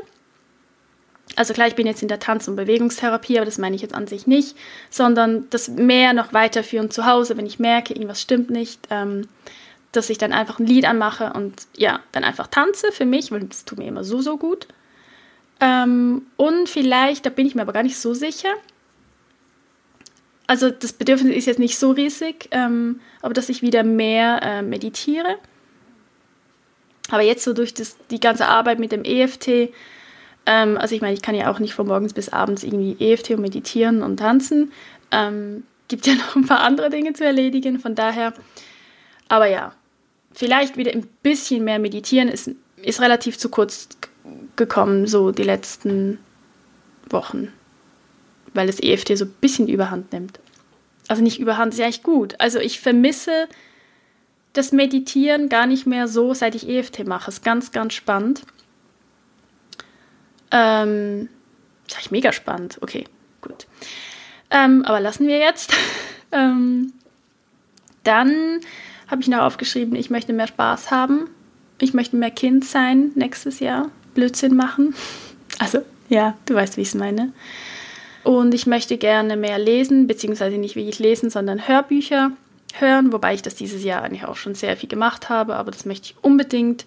[1.36, 3.94] Also klar, ich bin jetzt in der Tanz- und Bewegungstherapie, aber das meine ich jetzt
[3.94, 4.56] an sich nicht,
[4.90, 9.28] sondern das mehr noch weiterführen zu Hause, wenn ich merke, irgendwas stimmt nicht, ähm,
[9.92, 13.40] dass ich dann einfach ein Lied anmache und ja, dann einfach tanze für mich, weil
[13.44, 14.66] das tut mir immer so, so gut.
[15.60, 18.54] Ähm, und vielleicht, da bin ich mir aber gar nicht so sicher,
[20.48, 24.62] also das Bedürfnis ist jetzt nicht so riesig, ähm, aber dass ich wieder mehr äh,
[24.62, 25.36] meditiere.
[27.10, 29.70] Aber jetzt so durch das, die ganze Arbeit mit dem EFT,
[30.48, 33.30] ähm, also ich meine, ich kann ja auch nicht von morgens bis abends irgendwie EFT
[33.32, 34.72] und meditieren und tanzen.
[35.10, 38.34] Ähm, gibt ja noch ein paar andere Dinge zu erledigen, von daher.
[39.28, 39.72] Aber ja,
[40.32, 42.50] vielleicht wieder ein bisschen mehr meditieren ist,
[42.82, 43.88] ist relativ zu kurz
[44.56, 46.18] gekommen, so die letzten
[47.10, 47.52] Wochen
[48.54, 50.40] weil das EFT so ein bisschen überhand nimmt.
[51.06, 52.34] Also nicht überhand, ist ja echt gut.
[52.38, 53.48] Also ich vermisse
[54.52, 57.30] das Meditieren gar nicht mehr so, seit ich EFT mache.
[57.30, 58.42] Ist ganz, ganz spannend.
[60.50, 61.28] Ähm,
[61.86, 62.78] ist echt mega spannend.
[62.80, 63.04] Okay,
[63.40, 63.66] gut.
[64.50, 65.74] Ähm, aber lassen wir jetzt.
[66.32, 66.92] ähm,
[68.04, 68.60] dann
[69.08, 71.28] habe ich noch aufgeschrieben, ich möchte mehr Spaß haben.
[71.80, 73.90] Ich möchte mehr Kind sein nächstes Jahr.
[74.14, 74.94] Blödsinn machen.
[75.60, 77.32] Also, ja, du weißt, wie ich es meine.
[78.22, 82.30] Und ich möchte gerne mehr lesen, beziehungsweise nicht wirklich lesen, sondern Hörbücher
[82.74, 85.84] hören, wobei ich das dieses Jahr eigentlich auch schon sehr viel gemacht habe, aber das
[85.84, 86.84] möchte ich unbedingt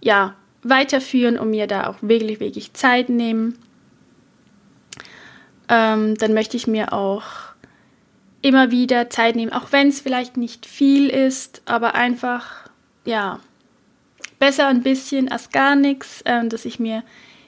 [0.00, 3.58] ja, weiterführen und mir da auch wirklich, wirklich Zeit nehmen.
[5.68, 7.24] Ähm, dann möchte ich mir auch
[8.42, 12.70] immer wieder Zeit nehmen, auch wenn es vielleicht nicht viel ist, aber einfach,
[13.04, 13.40] ja,
[14.38, 17.02] besser ein bisschen als gar nichts, äh, dass ich mir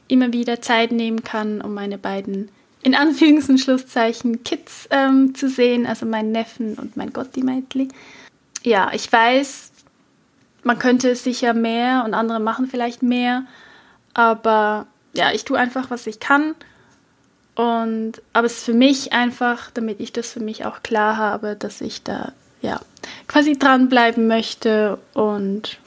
[0.08, 2.50] immer wieder Zeit nehmen kann, um meine beiden
[2.82, 7.88] in Anführungs- und Schlusszeichen Kids ähm, zu sehen, also meinen Neffen und mein Gotti-Mädli.
[8.64, 9.71] Ja, ich weiß,
[10.62, 13.44] man könnte sicher mehr und andere machen vielleicht mehr,
[14.14, 16.54] aber ja, ich tue einfach, was ich kann.
[17.54, 21.54] Und aber es ist für mich einfach, damit ich das für mich auch klar habe,
[21.54, 22.32] dass ich da
[22.62, 22.80] ja
[23.28, 25.78] quasi dranbleiben möchte und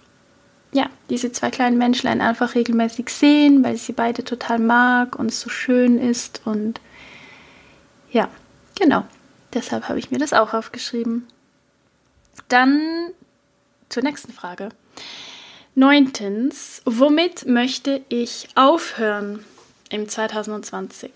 [0.73, 5.27] ja, diese zwei kleinen Menschlein einfach regelmäßig sehen, weil ich sie beide total mag und
[5.27, 6.81] es so schön ist und
[8.11, 8.29] ja,
[8.79, 9.05] genau.
[9.53, 11.27] Deshalb habe ich mir das auch aufgeschrieben.
[12.49, 13.09] Dann
[13.89, 14.69] zur nächsten Frage.
[15.75, 19.43] Neuntens, womit möchte ich aufhören
[19.89, 21.11] im 2020?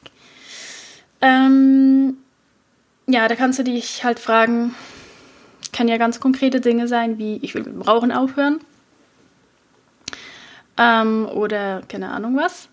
[1.22, 2.18] Ähm,
[3.08, 4.76] ja, da kannst du dich halt fragen,
[5.72, 8.60] kann ja ganz konkrete Dinge sein, wie ich will mit dem Rauchen aufhören
[10.80, 12.70] ähm, oder keine Ahnung was.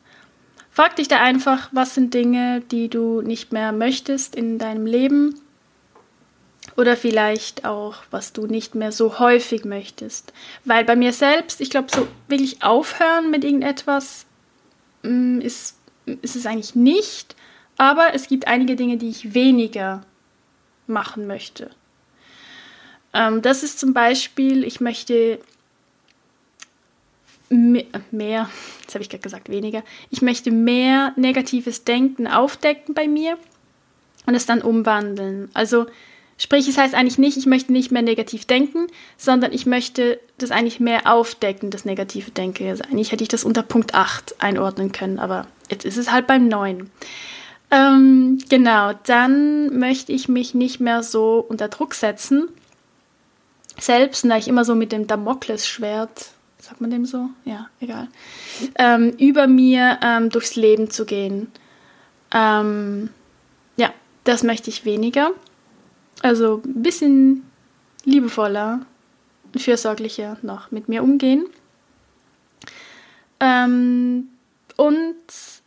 [0.70, 5.40] Frag dich da einfach, was sind Dinge, die du nicht mehr möchtest in deinem Leben
[6.76, 10.32] oder vielleicht auch, was du nicht mehr so häufig möchtest.
[10.64, 14.26] Weil bei mir selbst, ich glaube, so wirklich aufhören mit irgendetwas
[15.02, 15.76] mm, ist,
[16.22, 17.34] ist es eigentlich nicht,
[17.78, 20.04] aber es gibt einige Dinge, die ich weniger
[20.86, 21.70] machen möchte.
[23.12, 25.40] Ähm, das ist zum Beispiel, ich möchte
[27.48, 28.50] mehr,
[28.80, 33.38] jetzt habe ich gerade gesagt weniger, ich möchte mehr negatives Denken aufdecken bei mir
[34.26, 35.48] und es dann umwandeln.
[35.54, 35.86] Also
[36.38, 40.50] sprich, es heißt eigentlich nicht, ich möchte nicht mehr negativ denken, sondern ich möchte das
[40.50, 42.68] eigentlich mehr aufdecken, das negative Denken.
[42.68, 46.26] Also eigentlich hätte ich das unter Punkt 8 einordnen können, aber jetzt ist es halt
[46.26, 46.90] beim 9.
[47.70, 52.48] Ähm, genau, dann möchte ich mich nicht mehr so unter Druck setzen.
[53.78, 56.30] Selbst, da ich immer so mit dem Damoklesschwert
[56.66, 57.30] sagt man dem so?
[57.44, 58.08] Ja, egal.
[58.76, 61.52] Ähm, über mir ähm, durchs Leben zu gehen.
[62.32, 63.10] Ähm,
[63.76, 63.90] ja,
[64.24, 65.30] das möchte ich weniger.
[66.22, 67.44] Also ein bisschen
[68.04, 68.80] liebevoller
[69.56, 71.46] fürsorglicher noch mit mir umgehen.
[73.40, 74.28] Ähm,
[74.76, 75.16] und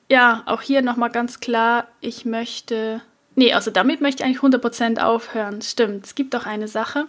[0.10, 3.02] ja, auch hier nochmal ganz klar, ich möchte,
[3.36, 5.62] nee, also damit möchte ich eigentlich 100% aufhören.
[5.62, 7.06] Stimmt, es gibt auch eine Sache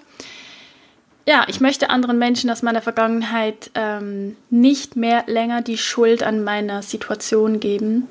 [1.30, 6.42] ja, ich möchte anderen Menschen aus meiner Vergangenheit ähm, nicht mehr länger die Schuld an
[6.42, 8.08] meiner Situation geben,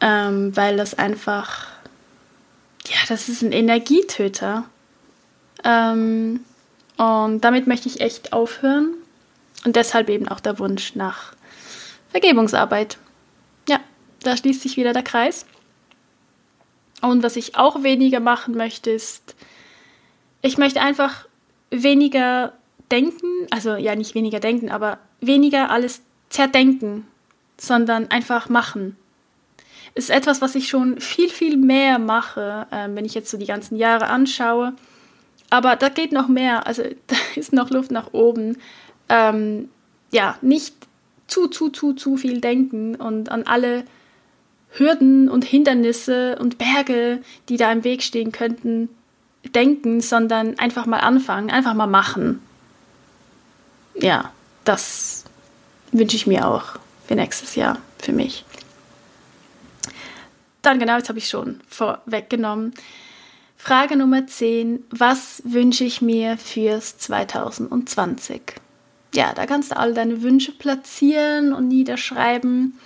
[0.00, 1.66] ähm, weil das einfach,
[2.86, 4.64] ja, das ist ein Energietöter.
[5.64, 6.40] Ähm,
[6.96, 8.94] Und damit möchte ich echt aufhören.
[9.64, 11.34] Und deshalb eben auch der Wunsch nach
[12.10, 12.98] Vergebungsarbeit.
[13.68, 13.80] Ja,
[14.22, 15.46] da schließt sich wieder der Kreis.
[17.00, 19.34] Und was ich auch weniger machen möchte, ist,
[20.42, 21.26] ich möchte einfach
[21.70, 22.52] weniger
[22.90, 27.06] denken, also ja nicht weniger denken, aber weniger alles zerdenken,
[27.56, 28.96] sondern einfach machen.
[29.94, 33.46] Ist etwas, was ich schon viel, viel mehr mache, äh, wenn ich jetzt so die
[33.46, 34.74] ganzen Jahre anschaue.
[35.50, 38.56] Aber da geht noch mehr, also da ist noch Luft nach oben.
[39.08, 39.68] Ähm,
[40.10, 40.74] ja, nicht
[41.26, 43.84] zu, zu, zu, zu viel denken und an alle
[44.70, 48.88] Hürden und Hindernisse und Berge, die da im Weg stehen könnten,
[49.54, 52.40] denken, sondern einfach mal anfangen, einfach mal machen.
[53.94, 54.32] Ja,
[54.64, 55.24] das
[55.90, 56.76] wünsche ich mir auch
[57.06, 58.44] für nächstes Jahr, für mich.
[60.62, 62.72] Dann genau, jetzt habe ich schon vorweggenommen.
[63.56, 64.84] Frage Nummer 10.
[64.90, 68.40] Was wünsche ich mir fürs 2020?
[69.14, 72.78] Ja, da kannst du all deine Wünsche platzieren und niederschreiben.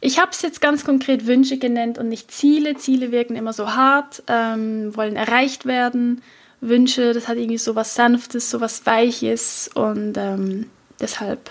[0.00, 2.76] Ich habe es jetzt ganz konkret Wünsche genannt und nicht Ziele.
[2.76, 6.22] Ziele wirken immer so hart, ähm, wollen erreicht werden.
[6.60, 10.66] Wünsche, das hat irgendwie so was Sanftes, so was Weiches und ähm,
[11.00, 11.50] deshalb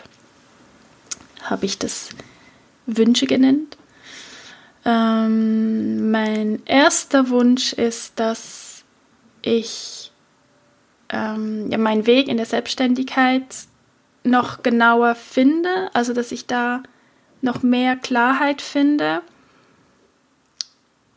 [1.42, 2.10] habe ich das
[2.86, 3.79] Wünsche genannt.
[4.86, 8.84] Ähm, mein erster Wunsch ist, dass
[9.42, 10.12] ich
[11.10, 13.44] ähm, ja, meinen Weg in der Selbstständigkeit
[14.24, 16.84] noch genauer finde, also dass ich da
[17.42, 19.22] noch mehr Klarheit finde.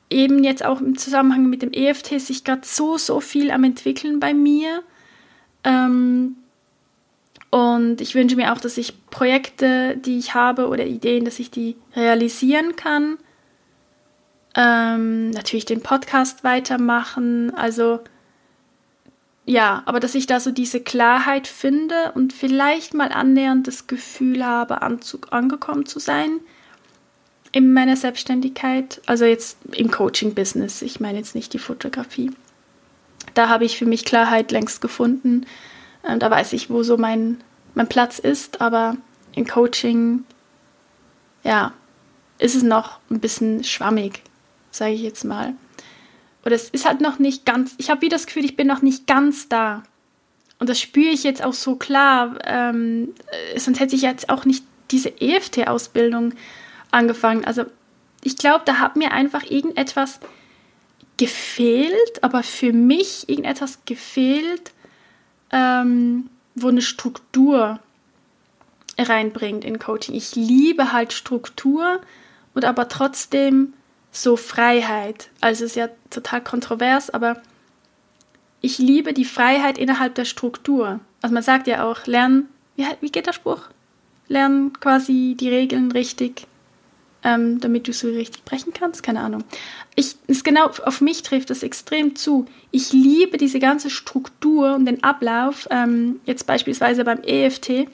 [0.09, 4.21] Eben jetzt auch im Zusammenhang mit dem EFT sich gerade so, so viel am entwickeln
[4.21, 4.83] bei mir.
[5.65, 6.37] Ähm,
[7.51, 11.51] und ich wünsche mir auch, dass ich Projekte, die ich habe oder Ideen, dass ich
[11.51, 13.19] die realisieren kann.
[14.55, 17.55] Ähm, natürlich den Podcast weitermachen.
[17.55, 18.01] Also
[19.45, 24.45] ja, aber dass ich da so diese Klarheit finde und vielleicht mal annähernd das Gefühl
[24.45, 26.41] habe, angekommen zu sein
[27.51, 29.01] in meiner Selbstständigkeit.
[29.07, 30.83] Also jetzt im Coaching-Business.
[30.83, 32.31] Ich meine jetzt nicht die Fotografie.
[33.35, 35.47] Da habe ich für mich Klarheit längst gefunden
[36.05, 37.39] ähm, da weiß ich, wo so mein,
[37.75, 38.97] mein Platz ist, aber
[39.35, 40.25] im Coaching,
[41.45, 41.73] ja,
[42.39, 44.23] ist es noch ein bisschen schwammig,
[44.73, 45.55] sage ich jetzt mal.
[46.45, 48.83] Oder es ist halt noch nicht ganz, ich habe wieder das Gefühl, ich bin noch
[48.83, 49.85] nicht ganz da.
[50.59, 53.15] Und das spüre ich jetzt auch so klar, ähm,
[53.55, 56.35] äh, sonst hätte ich jetzt auch nicht diese EFT-Ausbildung
[56.91, 57.45] angefangen.
[57.45, 57.65] Also
[58.25, 60.21] ich glaube, da hat mir einfach irgendetwas
[61.17, 64.73] gefehlt, aber für mich irgendetwas gefehlt,
[65.51, 67.81] ähm, wo eine Struktur
[68.99, 70.15] reinbringt in Coaching.
[70.15, 72.01] Ich liebe halt Struktur
[72.55, 73.75] und aber trotzdem
[74.13, 75.31] so Freiheit.
[75.41, 77.43] Also es ist ja total kontrovers, aber
[78.61, 81.01] ich liebe die Freiheit innerhalb der Struktur.
[81.21, 83.63] Also man sagt ja auch, lernen, wie, wie geht der Spruch?
[84.29, 86.47] Lernen quasi die Regeln richtig
[87.25, 89.03] ähm, damit du so richtig brechen kannst.
[89.03, 89.45] Keine Ahnung.
[89.95, 92.47] Ich, ist genau auf mich trifft das extrem zu.
[92.71, 95.69] Ich liebe diese ganze Struktur und den Ablauf.
[95.71, 97.89] Ähm, jetzt beispielsweise beim EFT.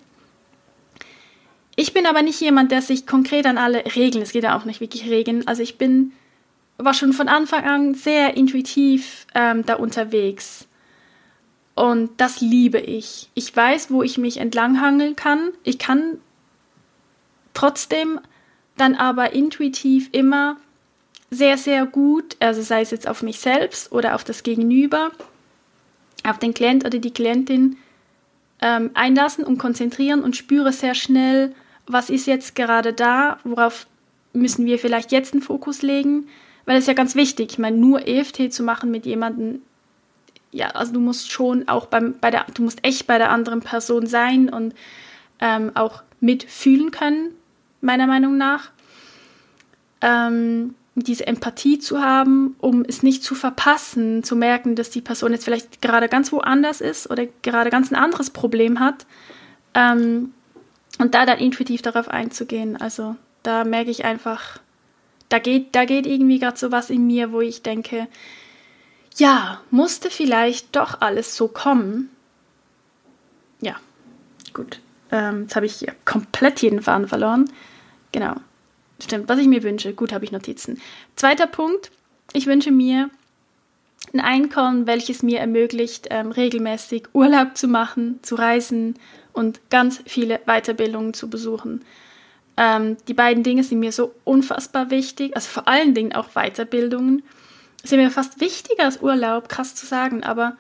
[1.80, 4.64] Ich bin aber nicht jemand, der sich konkret an alle Regeln, es geht ja auch
[4.64, 5.46] nicht wirklich Regeln.
[5.46, 6.10] Also ich bin,
[6.76, 10.66] war schon von Anfang an sehr intuitiv ähm, da unterwegs.
[11.76, 13.30] Und das liebe ich.
[13.34, 15.52] Ich weiß, wo ich mich entlanghangeln kann.
[15.62, 16.18] Ich kann
[17.54, 18.18] trotzdem
[18.76, 20.56] dann aber intuitiv immer
[21.30, 25.12] sehr, sehr gut, also sei es jetzt auf mich selbst oder auf das Gegenüber,
[26.24, 27.76] auf den Klient oder die Klientin
[28.60, 31.54] ähm, einlassen und konzentrieren und spüre sehr schnell,
[31.88, 33.86] was ist jetzt gerade da, worauf
[34.32, 36.28] müssen wir vielleicht jetzt einen Fokus legen,
[36.66, 39.62] weil es ja ganz wichtig, ich meine, nur EFT zu machen mit jemandem,
[40.52, 43.60] ja, also du musst schon auch beim, bei der, du musst echt bei der anderen
[43.60, 44.74] Person sein und
[45.40, 47.30] ähm, auch mitfühlen können,
[47.80, 48.70] meiner Meinung nach.
[50.00, 55.32] Ähm, diese Empathie zu haben, um es nicht zu verpassen, zu merken, dass die Person
[55.32, 59.06] jetzt vielleicht gerade ganz woanders ist oder gerade ganz ein anderes Problem hat.
[59.74, 60.32] Ähm,
[60.98, 62.76] und da dann intuitiv darauf einzugehen.
[62.76, 64.58] Also da merke ich einfach,
[65.28, 68.08] da geht, da geht irgendwie gerade so was in mir, wo ich denke,
[69.16, 72.10] ja, musste vielleicht doch alles so kommen.
[73.60, 73.76] Ja,
[74.52, 74.80] gut.
[75.10, 77.50] Ähm, jetzt habe ich komplett jeden Faden verloren.
[78.12, 78.34] Genau.
[79.00, 79.92] Stimmt, was ich mir wünsche.
[79.94, 80.80] Gut, habe ich Notizen.
[81.16, 81.90] Zweiter Punkt.
[82.32, 83.10] Ich wünsche mir
[84.12, 88.96] ein Einkommen, welches mir ermöglicht, ähm, regelmäßig Urlaub zu machen, zu reisen
[89.38, 91.84] und ganz viele Weiterbildungen zu besuchen.
[92.56, 97.22] Ähm, die beiden Dinge sind mir so unfassbar wichtig, also vor allen Dingen auch Weiterbildungen,
[97.84, 100.56] sind mir fast wichtiger als Urlaub, krass zu sagen, aber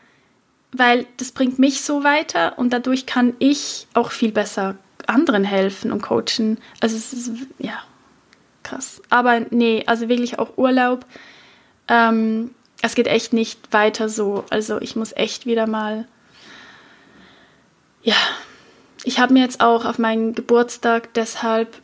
[0.70, 4.76] weil das bringt mich so weiter und dadurch kann ich auch viel besser
[5.06, 6.58] anderen helfen und coachen.
[6.80, 7.82] Also es ist, ja,
[8.62, 9.02] krass.
[9.08, 11.06] Aber nee, also wirklich auch Urlaub.
[11.88, 14.44] Ähm, es geht echt nicht weiter so.
[14.50, 16.06] Also ich muss echt wieder mal,
[18.02, 18.16] ja,
[19.04, 21.80] ich habe mir jetzt auch auf meinen Geburtstag deshalb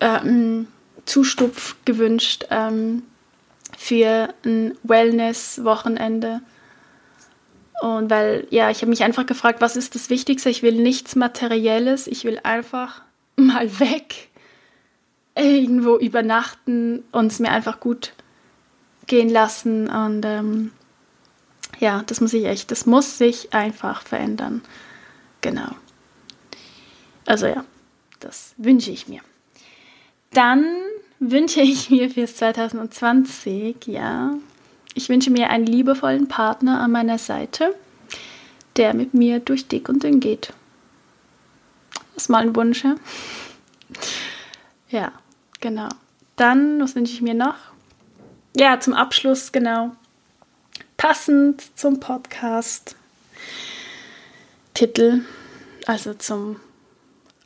[0.00, 0.66] ähm,
[1.04, 3.02] Zustupf gewünscht ähm,
[3.76, 6.40] für ein Wellness-Wochenende.
[7.80, 10.50] Und weil, ja, ich habe mich einfach gefragt, was ist das Wichtigste?
[10.50, 13.02] Ich will nichts Materielles, ich will einfach
[13.36, 14.28] mal weg,
[15.34, 18.12] irgendwo übernachten und es mir einfach gut
[19.06, 19.88] gehen lassen.
[19.88, 20.70] Und ähm,
[21.80, 24.62] ja, das muss ich echt, das muss sich einfach verändern.
[25.40, 25.70] Genau.
[27.26, 27.64] Also ja,
[28.20, 29.20] das wünsche ich mir.
[30.32, 30.64] Dann
[31.18, 34.34] wünsche ich mir fürs 2020, ja,
[34.94, 37.74] ich wünsche mir einen liebevollen Partner an meiner Seite,
[38.76, 40.52] der mit mir durch dick und dünn geht.
[42.14, 42.84] Das ist mal ein Wunsch.
[42.84, 42.96] Ja,
[44.90, 45.12] ja
[45.60, 45.88] genau.
[46.36, 47.56] Dann, was wünsche ich mir noch?
[48.56, 49.92] Ja, zum Abschluss, genau.
[50.96, 52.96] Passend zum Podcast.
[54.74, 55.22] Titel,
[55.86, 56.56] also zum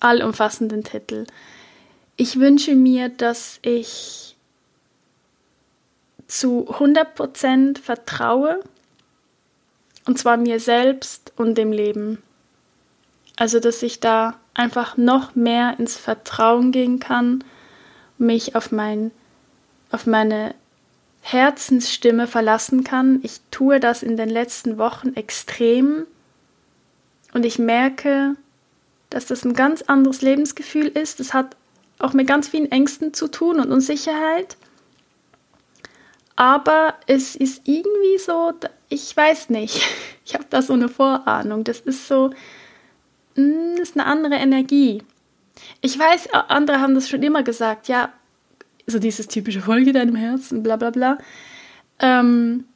[0.01, 1.27] allumfassenden Titel.
[2.17, 4.37] Ich wünsche mir, dass ich
[6.27, 8.61] zu 100% vertraue,
[10.07, 12.23] und zwar mir selbst und dem Leben.
[13.37, 17.45] Also, dass ich da einfach noch mehr ins Vertrauen gehen kann,
[18.19, 19.11] mich auf, mein,
[19.91, 20.55] auf meine
[21.21, 23.21] Herzensstimme verlassen kann.
[23.23, 26.07] Ich tue das in den letzten Wochen extrem
[27.35, 28.37] und ich merke,
[29.17, 31.21] dass das ein ganz anderes Lebensgefühl ist.
[31.21, 31.57] Das hat
[31.99, 34.59] auch mit ganz vielen Ängsten zu tun und Unsicherheit.
[36.37, 38.53] Aber es ist irgendwie so,
[38.91, 39.81] ich weiß nicht,
[40.27, 41.65] ich habe da so eine Vorahnung.
[41.65, 42.31] Das ist so,
[43.37, 45.03] hm, das ist eine andere Energie.
[45.81, 48.13] Ich weiß, andere haben das schon immer gesagt, ja,
[48.87, 51.17] so dieses typische Folge deinem Herzen, bla bla bla.
[52.01, 52.67] Ähm,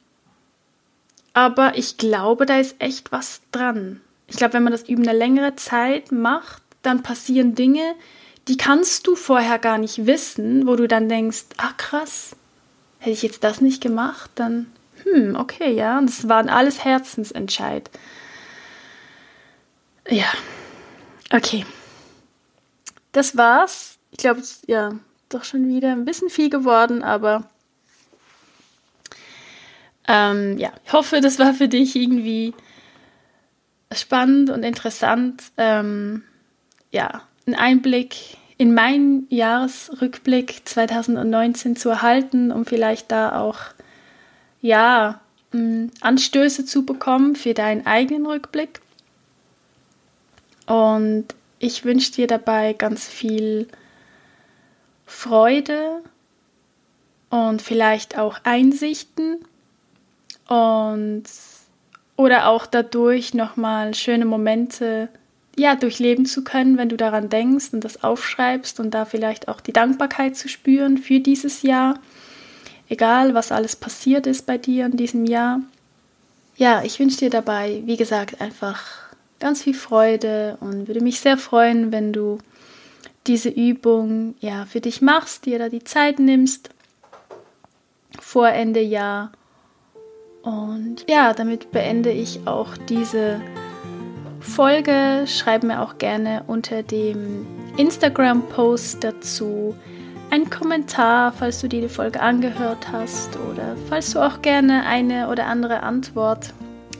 [1.33, 4.01] aber ich glaube, da ist echt was dran.
[4.31, 7.95] Ich glaube, wenn man das über eine längere Zeit macht, dann passieren Dinge,
[8.47, 12.33] die kannst du vorher gar nicht wissen, wo du dann denkst, ah krass,
[12.99, 14.71] hätte ich jetzt das nicht gemacht, dann,
[15.03, 17.89] hm, okay, ja, und das waren alles Herzensentscheid.
[20.07, 20.31] Ja,
[21.33, 21.65] okay.
[23.11, 23.97] Das war's.
[24.11, 24.93] Ich glaube, ja,
[25.27, 27.49] doch schon wieder ein bisschen viel geworden, aber
[30.07, 32.53] ähm, ja, ich hoffe, das war für dich irgendwie
[33.93, 35.43] spannend und interessant.
[35.57, 36.23] Ähm,
[36.91, 43.57] ja, ein Einblick in meinen Jahresrückblick 2019 zu erhalten, um vielleicht da auch
[44.61, 45.19] ja
[45.51, 48.81] mm, Anstöße zu bekommen für deinen eigenen Rückblick.
[50.67, 51.25] Und
[51.59, 53.67] ich wünsche dir dabei ganz viel
[55.05, 56.01] Freude
[57.29, 59.37] und vielleicht auch Einsichten
[60.47, 61.23] und
[62.15, 65.09] oder auch dadurch nochmal schöne Momente
[65.57, 69.61] ja, durchleben zu können, wenn du daran denkst und das aufschreibst und da vielleicht auch
[69.61, 71.99] die Dankbarkeit zu spüren für dieses Jahr,
[72.89, 75.61] egal was alles passiert ist bei dir in diesem Jahr.
[76.55, 78.83] Ja, ich wünsche dir dabei, wie gesagt, einfach
[79.39, 82.37] ganz viel Freude und würde mich sehr freuen, wenn du
[83.27, 86.69] diese Übung ja für dich machst, dir da die Zeit nimmst
[88.19, 89.31] vor Ende Jahr.
[90.41, 93.39] Und ja, damit beende ich auch diese
[94.39, 95.25] Folge.
[95.27, 97.45] Schreib mir auch gerne unter dem
[97.77, 99.75] Instagram-Post dazu
[100.31, 105.27] einen Kommentar, falls du dir die Folge angehört hast oder falls du auch gerne eine
[105.27, 106.53] oder andere Antwort,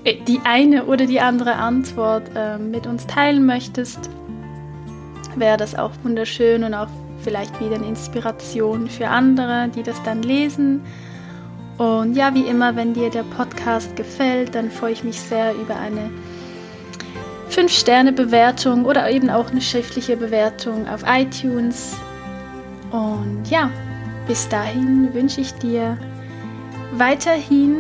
[0.03, 4.09] äh, die eine oder die andere Antwort äh, mit uns teilen möchtest,
[5.35, 6.89] wäre das auch wunderschön und auch
[7.23, 10.81] vielleicht wieder eine Inspiration für andere, die das dann lesen.
[11.81, 15.77] Und ja, wie immer, wenn dir der Podcast gefällt, dann freue ich mich sehr über
[15.77, 16.11] eine
[17.49, 21.95] 5-Sterne-Bewertung oder eben auch eine schriftliche Bewertung auf iTunes.
[22.91, 23.71] Und ja,
[24.27, 25.97] bis dahin wünsche ich dir
[26.97, 27.77] weiterhin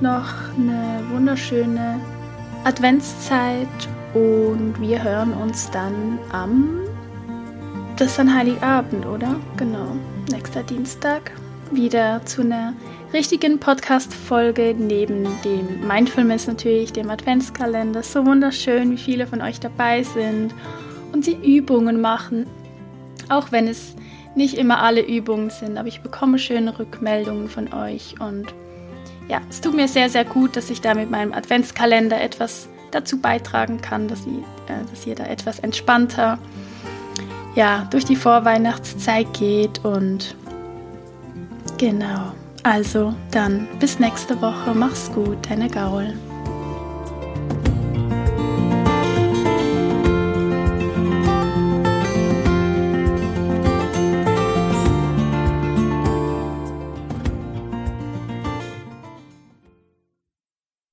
[0.00, 2.00] noch eine wunderschöne
[2.64, 3.68] Adventszeit
[4.14, 6.80] und wir hören uns dann am,
[7.98, 9.36] das ist dann Heiligabend, oder?
[9.58, 9.94] Genau,
[10.30, 11.32] nächster Dienstag
[11.70, 12.72] wieder zu einer
[13.12, 18.02] richtigen Podcast-Folge neben dem Mindfulness natürlich, dem Adventskalender.
[18.02, 20.54] So wunderschön, wie viele von euch dabei sind
[21.12, 22.46] und sie Übungen machen.
[23.28, 23.94] Auch wenn es
[24.34, 28.46] nicht immer alle Übungen sind, aber ich bekomme schöne Rückmeldungen von euch und
[29.28, 33.20] ja, es tut mir sehr, sehr gut, dass ich da mit meinem Adventskalender etwas dazu
[33.20, 36.38] beitragen kann, dass, ihr, äh, dass ihr da etwas entspannter
[37.54, 40.34] ja, durch die Vorweihnachtszeit geht und
[41.78, 42.32] genau.
[42.62, 44.74] Also dann bis nächste Woche.
[44.74, 46.14] Mach's gut, deine Gaul.